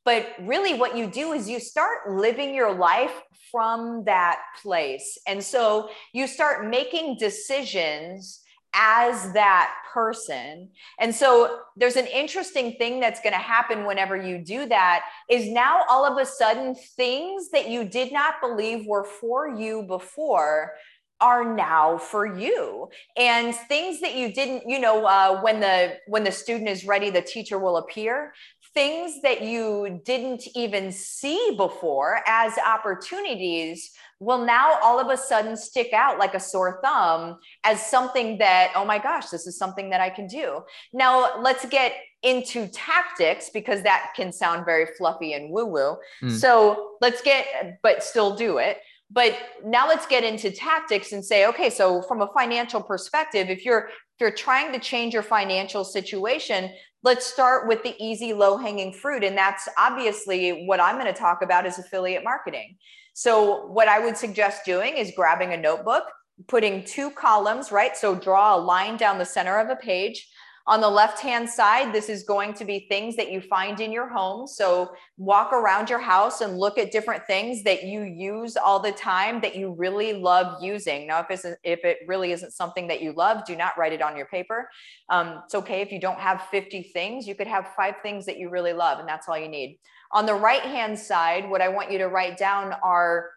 But 0.04 0.28
really, 0.42 0.76
what 0.76 0.96
you 0.96 1.08
do 1.08 1.34
is 1.34 1.50
you 1.50 1.60
start 1.60 2.10
living 2.12 2.54
your 2.54 2.74
life 2.74 3.24
from 3.52 4.04
that 4.06 4.40
place. 4.62 5.18
And 5.28 5.44
so 5.44 5.90
you 6.14 6.28
start 6.28 6.68
making 6.70 7.18
decisions 7.18 8.42
as 8.76 9.32
that 9.32 9.74
person. 9.94 10.70
And 11.00 11.16
so 11.16 11.60
there's 11.78 11.96
an 11.96 12.08
interesting 12.08 12.74
thing 12.74 13.00
that's 13.00 13.22
going 13.22 13.34
to 13.34 13.40
happen 13.40 13.86
whenever 13.86 14.18
you 14.18 14.38
do 14.38 14.68
that 14.68 15.04
is 15.30 15.50
now 15.50 15.84
all 15.90 16.06
of 16.06 16.18
a 16.18 16.26
sudden 16.26 16.76
things 16.76 17.50
that 17.52 17.70
you 17.70 17.86
did 17.86 18.12
not 18.12 18.36
believe 18.42 18.86
were 18.86 19.06
for 19.06 19.48
you 19.48 19.84
before 19.84 20.74
are 21.22 21.56
now 21.56 21.98
for 21.98 22.26
you. 22.26 22.90
And 23.18 23.56
things 23.56 24.02
that 24.02 24.16
you 24.16 24.34
didn't 24.34 24.64
you 24.68 24.80
know 24.80 25.06
uh, 25.06 25.42
when 25.42 25.60
the 25.60 25.98
when 26.08 26.24
the 26.24 26.32
student 26.32 26.70
is 26.70 26.86
ready 26.86 27.10
the 27.10 27.22
teacher 27.22 27.58
will 27.60 27.78
appear. 27.78 28.34
Things 28.74 29.22
that 29.22 29.42
you 29.42 30.02
didn't 30.04 30.44
even 30.54 30.92
see 30.92 31.56
before 31.56 32.20
as 32.28 32.54
opportunities 32.58 33.92
will 34.20 34.46
now 34.46 34.78
all 34.82 35.00
of 35.00 35.10
a 35.10 35.18
sudden 35.18 35.56
stick 35.56 35.94
out 35.94 36.20
like 36.20 36.34
a 36.34 36.40
sore 36.40 36.80
thumb 36.84 37.38
as 37.64 37.86
something 37.86 38.38
that 38.38 38.72
oh 38.76 38.86
my 38.86 38.98
gosh 38.98 39.30
this 39.30 39.46
is 39.48 39.58
something 39.58 39.90
that 39.90 40.02
i 40.02 40.10
can 40.10 40.28
do. 40.28 40.62
Now 40.94 41.42
let's 41.42 41.66
get 41.66 41.94
into 42.24 42.68
tactics 42.68 43.50
because 43.54 43.84
that 43.84 44.12
can 44.16 44.34
sound 44.34 44.66
very 44.66 44.88
fluffy 44.98 45.34
and 45.34 45.52
woo 45.52 45.66
woo 45.66 45.96
mm. 46.24 46.32
so 46.32 46.96
let's 47.00 47.22
get 47.22 47.46
but 47.84 48.04
still 48.04 48.36
do 48.36 48.58
it 48.58 48.80
but 49.16 49.34
now 49.64 49.88
let's 49.88 50.06
get 50.06 50.26
into 50.26 50.52
tactics 50.52 51.14
and 51.14 51.24
say, 51.24 51.48
okay, 51.48 51.70
so 51.70 52.02
from 52.02 52.22
a 52.22 52.28
financial 52.34 52.84
perspective, 52.84 53.50
if 53.50 53.66
you're 53.66 53.88
if 53.88 54.22
you're 54.22 54.32
trying 54.32 54.72
to 54.74 54.80
change 54.80 55.14
your 55.14 55.24
financial 55.24 55.84
situation, 55.84 56.70
let's 57.04 57.26
start 57.26 57.68
with 57.68 57.82
the 57.84 57.96
easy 58.00 58.34
low 58.34 58.58
hanging 58.58 58.94
fruit 58.94 59.24
and 59.24 59.38
that's 59.38 59.68
obviously 59.78 60.66
what 60.66 60.80
I'm 60.80 61.00
going 61.00 61.12
to 61.12 61.20
talk 61.20 61.42
about 61.42 61.66
is 61.66 61.80
affiliate 61.80 62.24
marketing. 62.24 62.78
So 63.14 63.66
what 63.68 63.88
I 63.88 64.00
would 64.00 64.18
suggest 64.18 64.66
doing 64.66 64.98
is 64.98 65.14
grabbing 65.16 65.54
a 65.54 65.58
notebook, 65.58 66.04
putting 66.48 66.84
two 66.84 67.10
columns, 67.12 67.72
right? 67.72 67.96
So 67.96 68.16
draw 68.16 68.56
a 68.56 68.60
line 68.60 68.98
down 68.98 69.18
the 69.18 69.26
center 69.26 69.58
of 69.58 69.70
a 69.70 69.78
page 69.78 70.28
on 70.68 70.82
the 70.82 70.90
left 70.90 71.20
hand 71.20 71.48
side, 71.48 71.94
this 71.94 72.10
is 72.10 72.24
going 72.24 72.54
to 72.56 72.66
be 72.66 72.88
things 72.90 73.16
that 73.18 73.32
you 73.32 73.40
find 73.40 73.80
in 73.80 73.92
your 73.92 74.08
home. 74.08 74.48
So 74.48 74.96
walk 75.18 75.54
around 75.54 75.92
your 75.92 76.00
house 76.00 76.42
and 76.42 76.58
look 76.58 76.80
at 76.80 76.92
different 76.92 77.28
things 77.28 77.64
that 77.64 77.84
you 77.84 78.02
use 78.02 78.58
all 78.58 78.80
the 78.80 78.92
time 78.92 79.42
that 79.42 79.56
you 79.56 79.74
really 79.74 80.14
love 80.14 80.64
using. 80.64 81.06
Now, 81.06 81.20
if, 81.20 81.30
it's, 81.30 81.46
if 81.64 81.86
it 81.86 82.00
really 82.08 82.32
isn't 82.32 82.52
something 82.52 82.88
that 82.88 83.00
you 83.00 83.14
love, 83.14 83.46
do 83.46 83.56
not 83.56 83.78
write 83.78 83.94
it 83.94 84.02
on 84.02 84.18
your 84.18 84.26
paper. 84.26 84.68
Um, 85.10 85.42
it's 85.46 85.54
okay 85.54 85.82
if 85.82 85.92
you 85.92 86.00
don't 86.00 86.20
have 86.20 86.42
50 86.50 86.82
things, 86.94 87.28
you 87.28 87.36
could 87.36 87.48
have 87.48 87.74
five 87.78 87.96
things 88.02 88.26
that 88.26 88.40
you 88.40 88.50
really 88.50 88.74
love, 88.74 88.98
and 88.98 89.08
that's 89.08 89.30
all 89.30 89.38
you 89.38 89.48
need. 89.48 89.78
On 90.12 90.26
the 90.26 90.34
right 90.34 90.64
hand 90.64 90.98
side, 90.98 91.48
what 91.48 91.62
I 91.62 91.68
want 91.68 91.92
you 91.92 92.00
to 92.00 92.08
write 92.08 92.38
down 92.38 92.74
are 92.84 93.30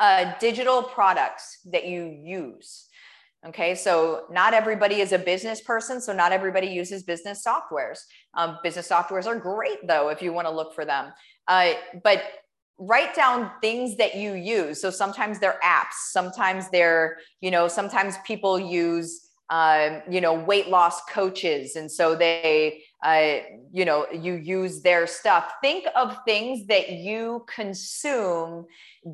uh, 0.00 0.32
digital 0.40 0.82
products 0.82 1.58
that 1.66 1.86
you 1.86 2.06
use. 2.24 2.88
Okay, 3.44 3.74
so 3.74 4.26
not 4.30 4.54
everybody 4.54 5.00
is 5.00 5.12
a 5.12 5.18
business 5.18 5.60
person, 5.60 6.00
so 6.00 6.12
not 6.12 6.30
everybody 6.30 6.68
uses 6.68 7.02
business 7.02 7.44
softwares. 7.44 7.98
Um, 8.34 8.58
business 8.62 8.88
softwares 8.88 9.26
are 9.26 9.36
great 9.36 9.86
though 9.86 10.10
if 10.10 10.22
you 10.22 10.32
want 10.32 10.46
to 10.46 10.54
look 10.54 10.74
for 10.74 10.84
them. 10.84 11.12
Uh, 11.48 11.72
but 12.04 12.22
write 12.78 13.14
down 13.14 13.50
things 13.60 13.96
that 13.96 14.14
you 14.14 14.34
use. 14.34 14.80
So 14.80 14.90
sometimes 14.90 15.40
they're 15.40 15.58
apps, 15.64 16.10
sometimes 16.10 16.70
they're, 16.70 17.18
you 17.40 17.50
know, 17.50 17.66
sometimes 17.66 18.14
people 18.24 18.60
use, 18.60 19.28
um, 19.50 20.02
you 20.08 20.20
know, 20.20 20.34
weight 20.34 20.68
loss 20.68 21.00
coaches, 21.10 21.74
and 21.74 21.90
so 21.90 22.14
they 22.14 22.82
uh, 23.02 23.38
you 23.72 23.84
know, 23.84 24.06
you 24.12 24.34
use 24.34 24.80
their 24.82 25.08
stuff. 25.08 25.54
Think 25.60 25.86
of 25.96 26.16
things 26.24 26.66
that 26.68 26.90
you 26.92 27.44
consume 27.52 28.66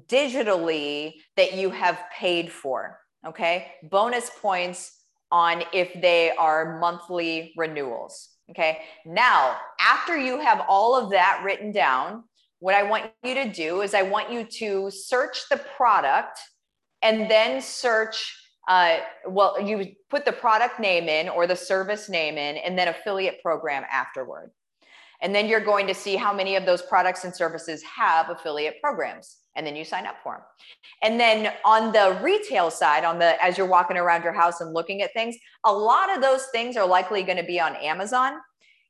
digitally 0.07 1.15
that 1.37 1.55
you 1.55 1.71
have 1.71 1.99
paid 2.13 2.53
for. 2.53 2.99
Okay. 3.27 3.73
Bonus 3.83 4.31
points 4.41 4.93
on 5.31 5.63
if 5.73 5.93
they 6.01 6.31
are 6.33 6.79
monthly 6.79 7.53
renewals. 7.57 8.31
Okay. 8.51 8.79
Now, 9.05 9.57
after 9.81 10.17
you 10.17 10.39
have 10.41 10.65
all 10.69 10.97
of 10.97 11.11
that 11.11 11.43
written 11.45 11.73
down, 11.73 12.25
what 12.61 12.75
I 12.75 12.83
want 12.83 13.11
you 13.23 13.35
to 13.35 13.49
do 13.53 13.83
is 13.83 13.95
I 13.95 14.03
want 14.03 14.33
you 14.33 14.45
to 14.45 14.91
search 14.91 15.49
the 15.51 15.59
product 15.77 16.39
and 17.03 17.31
then 17.31 17.61
search. 17.61 18.37
Uh, 18.67 18.99
well, 19.27 19.61
you 19.61 19.95
put 20.11 20.25
the 20.25 20.33
product 20.33 20.79
name 20.81 21.09
in 21.09 21.29
or 21.29 21.47
the 21.47 21.57
service 21.57 22.09
name 22.09 22.37
in, 22.37 22.57
and 22.57 22.79
then 22.79 22.89
affiliate 22.89 23.41
program 23.43 23.85
afterward. 23.91 24.51
And 25.21 25.35
then 25.35 25.49
you're 25.49 25.61
going 25.61 25.87
to 25.89 25.95
see 25.95 26.17
how 26.17 26.33
many 26.33 26.57
of 26.57 26.65
those 26.65 26.83
products 26.83 27.25
and 27.25 27.35
services 27.35 27.83
have 27.83 28.31
affiliate 28.31 28.81
programs. 28.81 29.39
And 29.57 29.67
then 29.67 29.75
you 29.75 29.85
sign 29.85 30.07
up 30.07 30.17
for 30.23 30.35
them. 30.35 30.43
And 31.03 31.19
then 31.19 31.53
on 31.65 31.93
the 31.93 32.19
retail 32.23 32.71
side, 32.71 33.05
on 33.05 33.19
the 33.19 33.43
as 33.43 33.59
you're 33.59 33.67
walking 33.67 33.97
around 33.97 34.23
your 34.23 34.33
house 34.33 34.61
and 34.61 34.73
looking 34.73 35.03
at 35.03 35.13
things, 35.13 35.37
a 35.65 35.73
lot 35.73 36.15
of 36.15 36.23
those 36.23 36.47
things 36.53 36.77
are 36.77 36.87
likely 36.87 37.25
going 37.25 37.39
to 37.39 37.45
be 37.45 37.59
on 37.59 37.75
Amazon. 37.77 38.35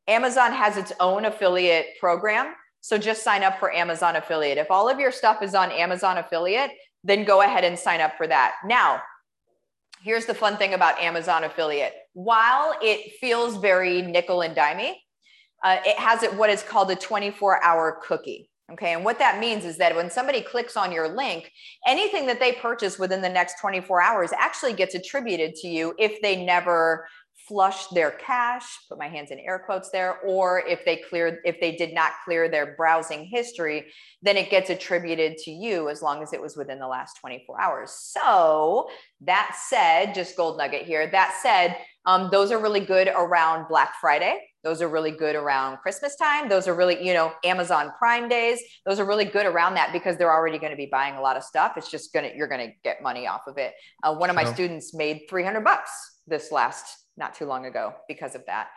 Amazon 0.07 0.53
has 0.53 0.77
its 0.77 0.93
own 1.01 1.25
affiliate 1.25 1.87
program. 1.99 2.55
So 2.81 2.99
just 2.99 3.25
sign 3.25 3.43
up 3.43 3.59
for 3.59 3.73
Amazon 3.75 4.17
affiliate. 4.17 4.59
If 4.59 4.71
all 4.71 4.89
of 4.89 5.01
your 5.01 5.13
stuff 5.13 5.43
is 5.43 5.55
on 5.55 5.71
Amazon 5.73 6.19
affiliate, 6.19 6.71
then 7.05 7.25
go 7.25 7.43
ahead 7.43 7.65
and 7.65 7.79
sign 7.79 8.01
up 8.01 8.17
for 8.17 8.27
that. 8.27 8.57
Now, 8.65 9.03
here's 10.03 10.27
the 10.27 10.35
fun 10.35 10.57
thing 10.57 10.75
about 10.75 11.01
Amazon 11.01 11.45
affiliate. 11.45 11.95
While 12.13 12.75
it 12.83 13.13
feels 13.21 13.57
very 13.57 14.03
nickel 14.03 14.43
and 14.43 14.55
dimey, 14.55 14.95
uh, 15.65 15.79
it 15.85 15.99
has 15.99 16.23
it 16.23 16.35
what 16.35 16.51
is 16.51 16.63
called 16.63 16.91
a 16.91 16.97
24 16.97 17.63
hour 17.63 18.01
cookie. 18.03 18.51
Okay. 18.71 18.93
And 18.93 19.03
what 19.03 19.19
that 19.19 19.41
means 19.41 19.65
is 19.65 19.79
that 19.79 19.97
when 19.97 20.11
somebody 20.11 20.43
clicks 20.43 20.77
on 20.77 20.93
your 20.93 21.09
link, 21.09 21.51
anything 21.87 22.27
that 22.27 22.39
they 22.39 22.53
purchase 22.53 22.99
within 22.99 23.23
the 23.23 23.29
next 23.29 23.59
24 23.61 24.03
hours 24.03 24.31
actually 24.37 24.75
gets 24.75 24.95
attributed 24.95 25.55
to 25.57 25.69
you 25.69 25.95
if 25.99 26.21
they 26.21 26.45
never 26.45 27.09
flush 27.49 27.87
their 27.89 28.11
cache, 28.11 28.79
put 28.89 28.99
my 28.99 29.09
hands 29.09 29.31
in 29.31 29.39
air 29.41 29.59
quotes 29.65 29.91
there, 29.91 30.19
or 30.21 30.61
if 30.67 30.85
they 30.85 30.97
cleared, 31.09 31.39
if 31.45 31.59
they 31.61 31.75
did 31.75 31.95
not 31.95 32.13
clear 32.25 32.49
their 32.49 32.77
browsing 32.77 33.25
history, 33.25 33.87
then 34.23 34.37
it 34.37 34.51
gets 34.51 34.69
attributed 34.71 35.39
to 35.39 35.51
you 35.51 35.89
as 35.89 36.03
long 36.03 36.23
as 36.23 36.33
it 36.33 36.41
was 36.41 36.57
within 36.57 36.79
the 36.79 36.87
last 36.87 37.19
24 37.21 37.61
hours. 37.61 37.91
So 37.91 38.89
that 39.23 39.57
said, 39.69 40.15
just 40.15 40.37
gold 40.37 40.59
nugget 40.59 40.83
here, 40.83 41.09
that 41.11 41.39
said, 41.43 41.77
um, 42.05 42.29
those 42.31 42.53
are 42.53 42.59
really 42.59 42.81
good 42.81 43.09
around 43.09 43.69
Black 43.69 43.95
Friday. 44.01 44.41
Those 44.65 44.83
are 44.83 44.89
really 44.89 45.11
good 45.11 45.37
around 45.37 45.79
Christmas 45.79 46.17
time. 46.17 46.49
Those 46.49 46.67
are 46.67 46.75
really, 46.75 47.05
you 47.05 47.15
know, 47.15 47.33
Amazon 47.45 47.93
Prime 47.99 48.29
days. 48.29 48.61
Those 48.85 48.99
are 48.99 49.05
really 49.05 49.25
good 49.25 49.47
around 49.47 49.75
that 49.75 49.93
because 49.93 50.17
they're 50.17 50.33
already 50.33 50.59
going 50.59 50.73
to 50.73 50.77
be 50.77 50.89
buying 50.91 51.15
a 51.15 51.21
lot 51.21 51.37
of 51.37 51.45
stuff. 51.45 51.75
It's 51.77 51.91
just 51.91 52.13
gonna 52.13 52.31
you're 52.35 52.49
gonna 52.49 52.73
get 52.83 53.03
money 53.03 53.27
off 53.27 53.43
of 53.47 53.57
it. 53.59 53.75
Uh, 54.03 54.15
one 54.15 54.31
of 54.31 54.37
my 54.37 54.45
students 54.53 54.95
made 54.95 55.23
300 55.31 55.63
bucks 55.63 55.91
this 56.27 56.51
last 56.51 56.85
not 57.19 57.35
too 57.35 57.47
long 57.47 57.67
ago 57.67 57.95
because 58.07 58.35
of 58.35 58.47
that. 58.47 58.69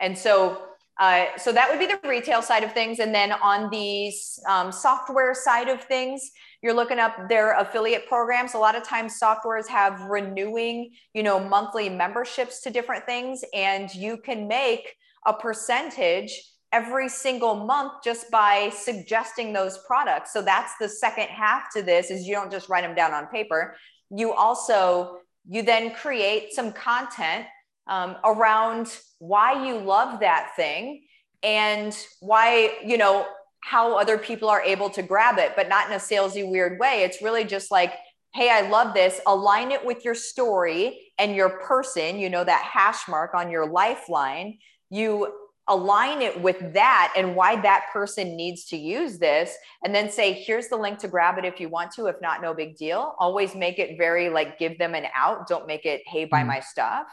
And 0.00 0.16
so 0.16 0.62
uh, 0.98 1.26
so 1.36 1.52
that 1.52 1.68
would 1.68 1.78
be 1.78 1.86
the 1.86 1.98
retail 2.08 2.40
side 2.40 2.64
of 2.64 2.72
things. 2.72 3.00
And 3.00 3.14
then 3.14 3.32
on 3.32 3.68
the 3.70 4.10
um, 4.48 4.72
software 4.72 5.34
side 5.34 5.68
of 5.68 5.82
things, 5.82 6.30
you're 6.62 6.72
looking 6.72 6.98
up 6.98 7.28
their 7.28 7.52
affiliate 7.58 8.08
programs. 8.08 8.54
A 8.54 8.58
lot 8.58 8.74
of 8.74 8.82
times 8.82 9.20
softwares 9.22 9.68
have 9.68 10.00
renewing, 10.02 10.92
you 11.12 11.22
know, 11.22 11.38
monthly 11.38 11.90
memberships 11.90 12.62
to 12.62 12.70
different 12.70 13.04
things. 13.04 13.44
And 13.52 13.94
you 13.94 14.16
can 14.16 14.48
make 14.48 14.94
a 15.26 15.34
percentage 15.34 16.30
every 16.72 17.10
single 17.10 17.54
month 17.54 17.92
just 18.02 18.30
by 18.30 18.70
suggesting 18.74 19.52
those 19.52 19.78
products. 19.86 20.32
So 20.32 20.40
that's 20.40 20.72
the 20.80 20.88
second 20.88 21.28
half 21.28 21.72
to 21.74 21.82
this 21.82 22.10
is 22.10 22.26
you 22.26 22.34
don't 22.34 22.50
just 22.50 22.70
write 22.70 22.82
them 22.82 22.94
down 22.94 23.12
on 23.12 23.26
paper. 23.26 23.76
You 24.10 24.32
also 24.32 25.18
you 25.48 25.62
then 25.62 25.94
create 25.94 26.52
some 26.52 26.72
content 26.72 27.46
um, 27.86 28.16
around 28.24 28.96
why 29.18 29.66
you 29.66 29.78
love 29.78 30.20
that 30.20 30.50
thing 30.56 31.04
and 31.42 31.96
why 32.20 32.72
you 32.84 32.98
know 32.98 33.26
how 33.62 33.98
other 33.98 34.18
people 34.18 34.48
are 34.48 34.62
able 34.62 34.90
to 34.90 35.02
grab 35.02 35.38
it 35.38 35.52
but 35.56 35.68
not 35.68 35.86
in 35.88 35.92
a 35.92 35.98
salesy 35.98 36.48
weird 36.48 36.78
way. 36.78 37.02
It's 37.02 37.22
really 37.22 37.44
just 37.44 37.70
like 37.70 37.92
hey 38.34 38.50
i 38.50 38.68
love 38.68 38.94
this. 38.94 39.20
Align 39.26 39.70
it 39.70 39.84
with 39.84 40.04
your 40.04 40.14
story 40.14 41.12
and 41.18 41.34
your 41.34 41.50
person 41.60 42.18
you 42.18 42.28
know 42.28 42.44
that 42.44 42.62
hash 42.62 43.08
mark 43.08 43.34
on 43.34 43.50
your 43.50 43.66
lifeline. 43.66 44.58
You 44.90 45.32
align 45.68 46.22
it 46.22 46.40
with 46.40 46.74
that 46.74 47.12
and 47.16 47.34
why 47.34 47.60
that 47.60 47.86
person 47.92 48.36
needs 48.36 48.66
to 48.66 48.76
use 48.76 49.18
this. 49.18 49.52
And 49.82 49.92
then 49.92 50.08
say 50.10 50.32
here's 50.32 50.68
the 50.68 50.76
link 50.76 50.98
to 51.00 51.08
grab 51.08 51.38
it 51.38 51.44
if 51.44 51.58
you 51.58 51.68
want 51.68 51.90
to. 51.92 52.06
If 52.06 52.16
not 52.22 52.40
no 52.40 52.54
big 52.54 52.76
deal. 52.76 53.16
Always 53.18 53.54
make 53.54 53.80
it 53.80 53.98
very 53.98 54.28
like 54.28 54.60
give 54.60 54.78
them 54.78 54.94
an 54.94 55.06
out. 55.14 55.48
Don't 55.48 55.66
make 55.66 55.84
it 55.84 56.02
hey 56.06 56.24
buy 56.24 56.42
mm. 56.42 56.48
my 56.48 56.60
stuff 56.60 57.06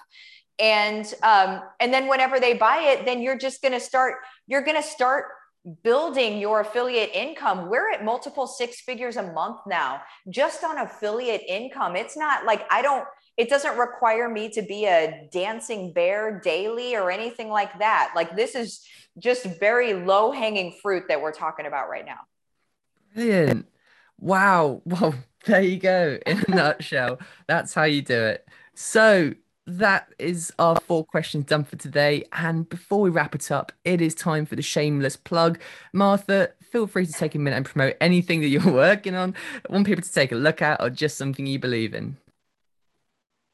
and 0.60 1.13
um 1.24 1.62
and 1.80 1.94
then 1.94 2.08
whenever 2.08 2.39
they 2.39 2.54
buy 2.54 2.78
it 2.80 3.06
then 3.06 3.22
you're 3.22 3.38
just 3.38 3.62
going 3.62 3.72
to 3.72 3.80
start 3.80 4.16
you're 4.48 4.62
going 4.62 4.82
to 4.82 4.88
start 4.88 5.26
building 5.84 6.39
your 6.39 6.60
affiliate 6.60 7.10
income 7.13 7.70
we're 7.70 7.92
at 7.92 8.04
multiple 8.04 8.46
six 8.46 8.82
figures 8.82 9.16
a 9.16 9.34
month 9.34 9.58
now 9.66 10.02
just 10.30 10.63
on 10.63 10.78
affiliate 10.78 11.42
income 11.48 11.96
it's 11.96 12.18
not 12.18 12.46
like 12.46 12.66
i 12.70 12.82
don't 12.82 13.06
it 13.38 13.50
doesn't 13.50 13.78
require 13.78 14.30
me 14.30 14.50
to 14.50 14.62
be 14.62 14.86
a 14.86 15.28
dancing 15.32 15.92
bear 15.92 16.39
daily 16.44 16.96
or 16.96 17.10
anything 17.10 17.50
like 17.50 17.80
that. 17.80 18.13
Like 18.16 18.36
this 18.36 18.54
is 18.56 18.86
just 19.18 19.46
very 19.60 19.94
low 19.94 20.32
hanging 20.32 20.76
fruit 20.82 21.06
that 21.08 21.22
we're 21.22 21.32
talking 21.32 21.66
about 21.66 21.89
right 21.89 22.06
now. 22.06 22.20
Brilliant. 23.13 23.68
Wow. 24.20 24.82
Well, 24.94 25.16
there 25.46 25.62
you 25.62 25.78
go. 25.78 26.20
In 26.26 26.39
a 26.48 26.52
nutshell, 26.56 27.20
that's 27.48 27.74
how 27.74 27.84
you 27.84 28.02
do 28.02 28.18
it. 28.18 28.48
So 28.76 29.34
that 29.65 30.13
is 30.19 30.52
our 30.60 30.80
four 30.80 31.06
questions 31.06 31.45
done 31.45 31.63
for 31.63 31.76
today. 31.78 32.26
And 32.34 32.67
before 32.67 33.02
we 33.02 33.10
wrap 33.10 33.34
it 33.36 33.52
up, 33.52 33.71
it 33.86 34.02
is 34.02 34.13
time 34.13 34.45
for 34.45 34.56
the 34.56 34.62
shameless 34.62 35.15
plug. 35.15 35.60
Martha, 35.93 36.52
feel 36.71 36.88
free 36.88 37.06
to 37.06 37.13
take 37.13 37.36
a 37.36 37.39
minute 37.39 37.58
and 37.58 37.65
promote 37.65 37.95
anything 38.02 38.41
that 38.41 38.47
you're 38.47 38.73
working 38.73 39.15
on, 39.15 39.36
I 39.69 39.73
want 39.73 39.86
people 39.86 40.04
to 40.04 40.12
take 40.12 40.32
a 40.32 40.36
look 40.36 40.62
at, 40.62 40.82
or 40.82 40.89
just 40.89 41.17
something 41.17 41.45
you 41.45 41.60
believe 41.60 41.93
in. 41.93 42.17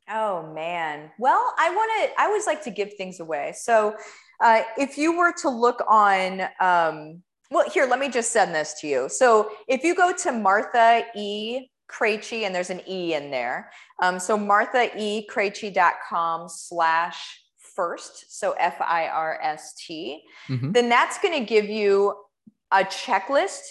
Oh 0.09 0.51
man. 0.53 1.11
Well, 1.19 1.53
I 1.59 1.69
want 1.69 1.91
to. 1.99 2.21
I 2.21 2.25
always 2.25 2.47
like 2.47 2.63
to 2.63 2.71
give 2.71 2.93
things 2.95 3.19
away. 3.19 3.53
So, 3.55 3.95
uh, 4.43 4.63
if 4.77 4.97
you 4.97 5.15
were 5.15 5.33
to 5.41 5.49
look 5.49 5.83
on, 5.87 6.41
um, 6.59 7.21
well, 7.51 7.69
here, 7.69 7.85
let 7.85 7.99
me 7.99 8.09
just 8.09 8.31
send 8.31 8.55
this 8.55 8.73
to 8.81 8.87
you. 8.87 9.09
So, 9.09 9.51
if 9.67 9.83
you 9.83 9.93
go 9.93 10.11
to 10.11 10.31
Martha 10.31 11.03
E. 11.15 11.67
Krejci, 11.89 12.45
and 12.45 12.53
there's 12.53 12.69
an 12.69 12.81
E 12.87 13.15
in 13.15 13.31
there. 13.31 13.71
Um, 14.01 14.19
so 14.19 14.37
marthaekrejci.com 14.37 16.49
slash 16.49 17.41
first, 17.75 18.39
so 18.39 18.51
F 18.53 18.79
I 18.79 19.07
R 19.07 19.39
S 19.41 19.73
T, 19.75 20.21
mm-hmm. 20.47 20.71
then 20.71 20.89
that's 20.89 21.17
going 21.19 21.39
to 21.39 21.45
give 21.45 21.65
you 21.65 22.15
a 22.71 22.83
checklist 22.83 23.61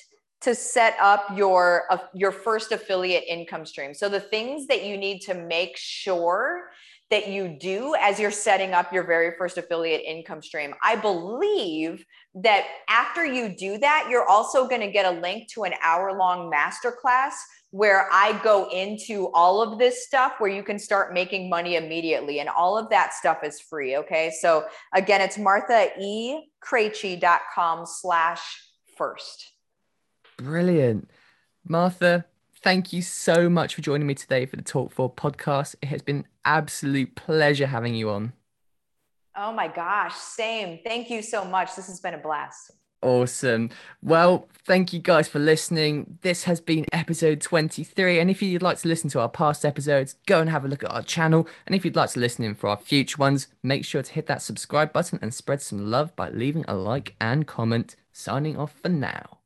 to 0.41 0.55
set 0.55 0.97
up 1.01 1.27
your 1.37 1.85
uh, 1.91 1.99
your 2.15 2.33
first 2.33 2.73
affiliate 2.73 3.25
income 3.29 3.67
stream. 3.67 3.95
So 3.95 4.09
the 4.09 4.21
things 4.21 4.67
that 4.69 4.85
you 4.85 4.97
need 4.97 5.21
to 5.23 5.35
make 5.35 5.77
sure 5.77 6.71
that 7.11 7.29
you 7.29 7.57
do 7.59 7.95
as 8.01 8.21
you're 8.21 8.31
setting 8.31 8.75
up 8.75 8.93
your 8.93 9.05
very 9.05 9.33
first 9.39 9.57
affiliate 9.57 10.03
income 10.03 10.43
stream. 10.43 10.75
I 10.83 10.97
believe 10.97 12.05
that 12.35 12.67
after 12.89 13.25
you 13.25 13.57
do 13.57 13.79
that, 13.79 14.09
you're 14.11 14.29
also 14.29 14.69
going 14.69 14.83
to 14.83 14.91
get 14.91 15.07
a 15.07 15.13
link 15.19 15.49
to 15.55 15.65
an 15.65 15.73
hour 15.83 16.15
long 16.17 16.53
masterclass 16.53 17.33
where 17.71 18.09
I 18.11 18.39
go 18.43 18.69
into 18.71 19.31
all 19.33 19.63
of 19.63 19.79
this 19.79 20.07
stuff 20.07 20.33
where 20.39 20.51
you 20.51 20.63
can 20.63 20.79
start 20.79 21.13
making 21.13 21.51
money 21.51 21.77
immediately. 21.77 22.41
And 22.41 22.49
all 22.49 22.79
of 22.79 22.89
that 22.91 23.13
stuff 23.15 23.39
is 23.43 23.61
free. 23.61 23.97
Okay. 23.97 24.33
So 24.41 24.65
again, 24.95 25.21
it's 25.21 25.37
marthaekrejci.com 25.37 27.87
slash 27.87 28.41
first. 28.97 29.53
Brilliant. 30.39 31.11
Martha, 31.67 32.25
thank 32.63 32.93
you 32.93 33.03
so 33.03 33.49
much 33.49 33.75
for 33.75 33.83
joining 33.83 34.07
me 34.07 34.15
today 34.15 34.47
for 34.47 34.57
the 34.57 34.63
Talk4 34.63 35.15
podcast. 35.15 35.75
It 35.83 35.87
has 35.87 36.03
been 36.03 36.27
absolute 36.45 37.15
pleasure 37.15 37.67
having 37.67 37.95
you 37.95 38.11
on. 38.11 38.33
Oh 39.37 39.53
my 39.53 39.69
gosh, 39.69 40.15
same. 40.15 40.81
Thank 40.85 41.11
you 41.11 41.23
so 41.23 41.45
much. 41.45 41.77
This 41.77 41.87
has 41.87 42.01
been 42.01 42.15
a 42.15 42.19
blast. 42.19 42.73
Awesome. 43.01 43.71
Well, 44.03 44.49
thank 44.65 44.93
you 44.93 44.99
guys 44.99 45.29
for 45.29 45.39
listening. 45.39 46.19
This 46.23 46.45
has 46.45 46.61
been 46.61 46.85
episode 46.93 47.41
23. 47.41 48.19
And 48.19 48.29
if 48.29 48.43
you'd 48.43 48.63
like 48.63 48.79
to 48.79 48.89
listen 48.89 49.09
to 49.11 49.21
our 49.21 49.29
past 49.29 49.65
episodes, 49.65 50.17
go 50.27 50.41
and 50.41 50.51
have 50.51 50.65
a 50.65 50.69
look 50.69 50.83
at 50.83 50.91
our 50.91 51.03
channel. 51.03 51.47
And 51.67 51.77
if 51.77 51.85
you'd 51.85 51.95
like 51.95 52.11
to 52.11 52.21
listen 52.21 52.45
in 52.45 52.57
for 52.57 52.69
our 52.69 52.77
future 52.77 53.19
ones, 53.19 53.47
make 53.63 53.85
sure 53.85 54.03
to 54.03 54.13
hit 54.13 54.27
that 54.27 54.43
subscribe 54.43 54.93
button 54.93 55.21
and 55.23 55.33
spread 55.33 55.63
some 55.63 55.91
love 55.91 56.17
by 56.17 56.31
leaving 56.31 56.65
a 56.67 56.75
like 56.75 57.15
and 57.21 57.47
comment. 57.47 57.95
Signing 58.13 58.57
off 58.57 58.73
for 58.73 58.89
now. 58.89 59.38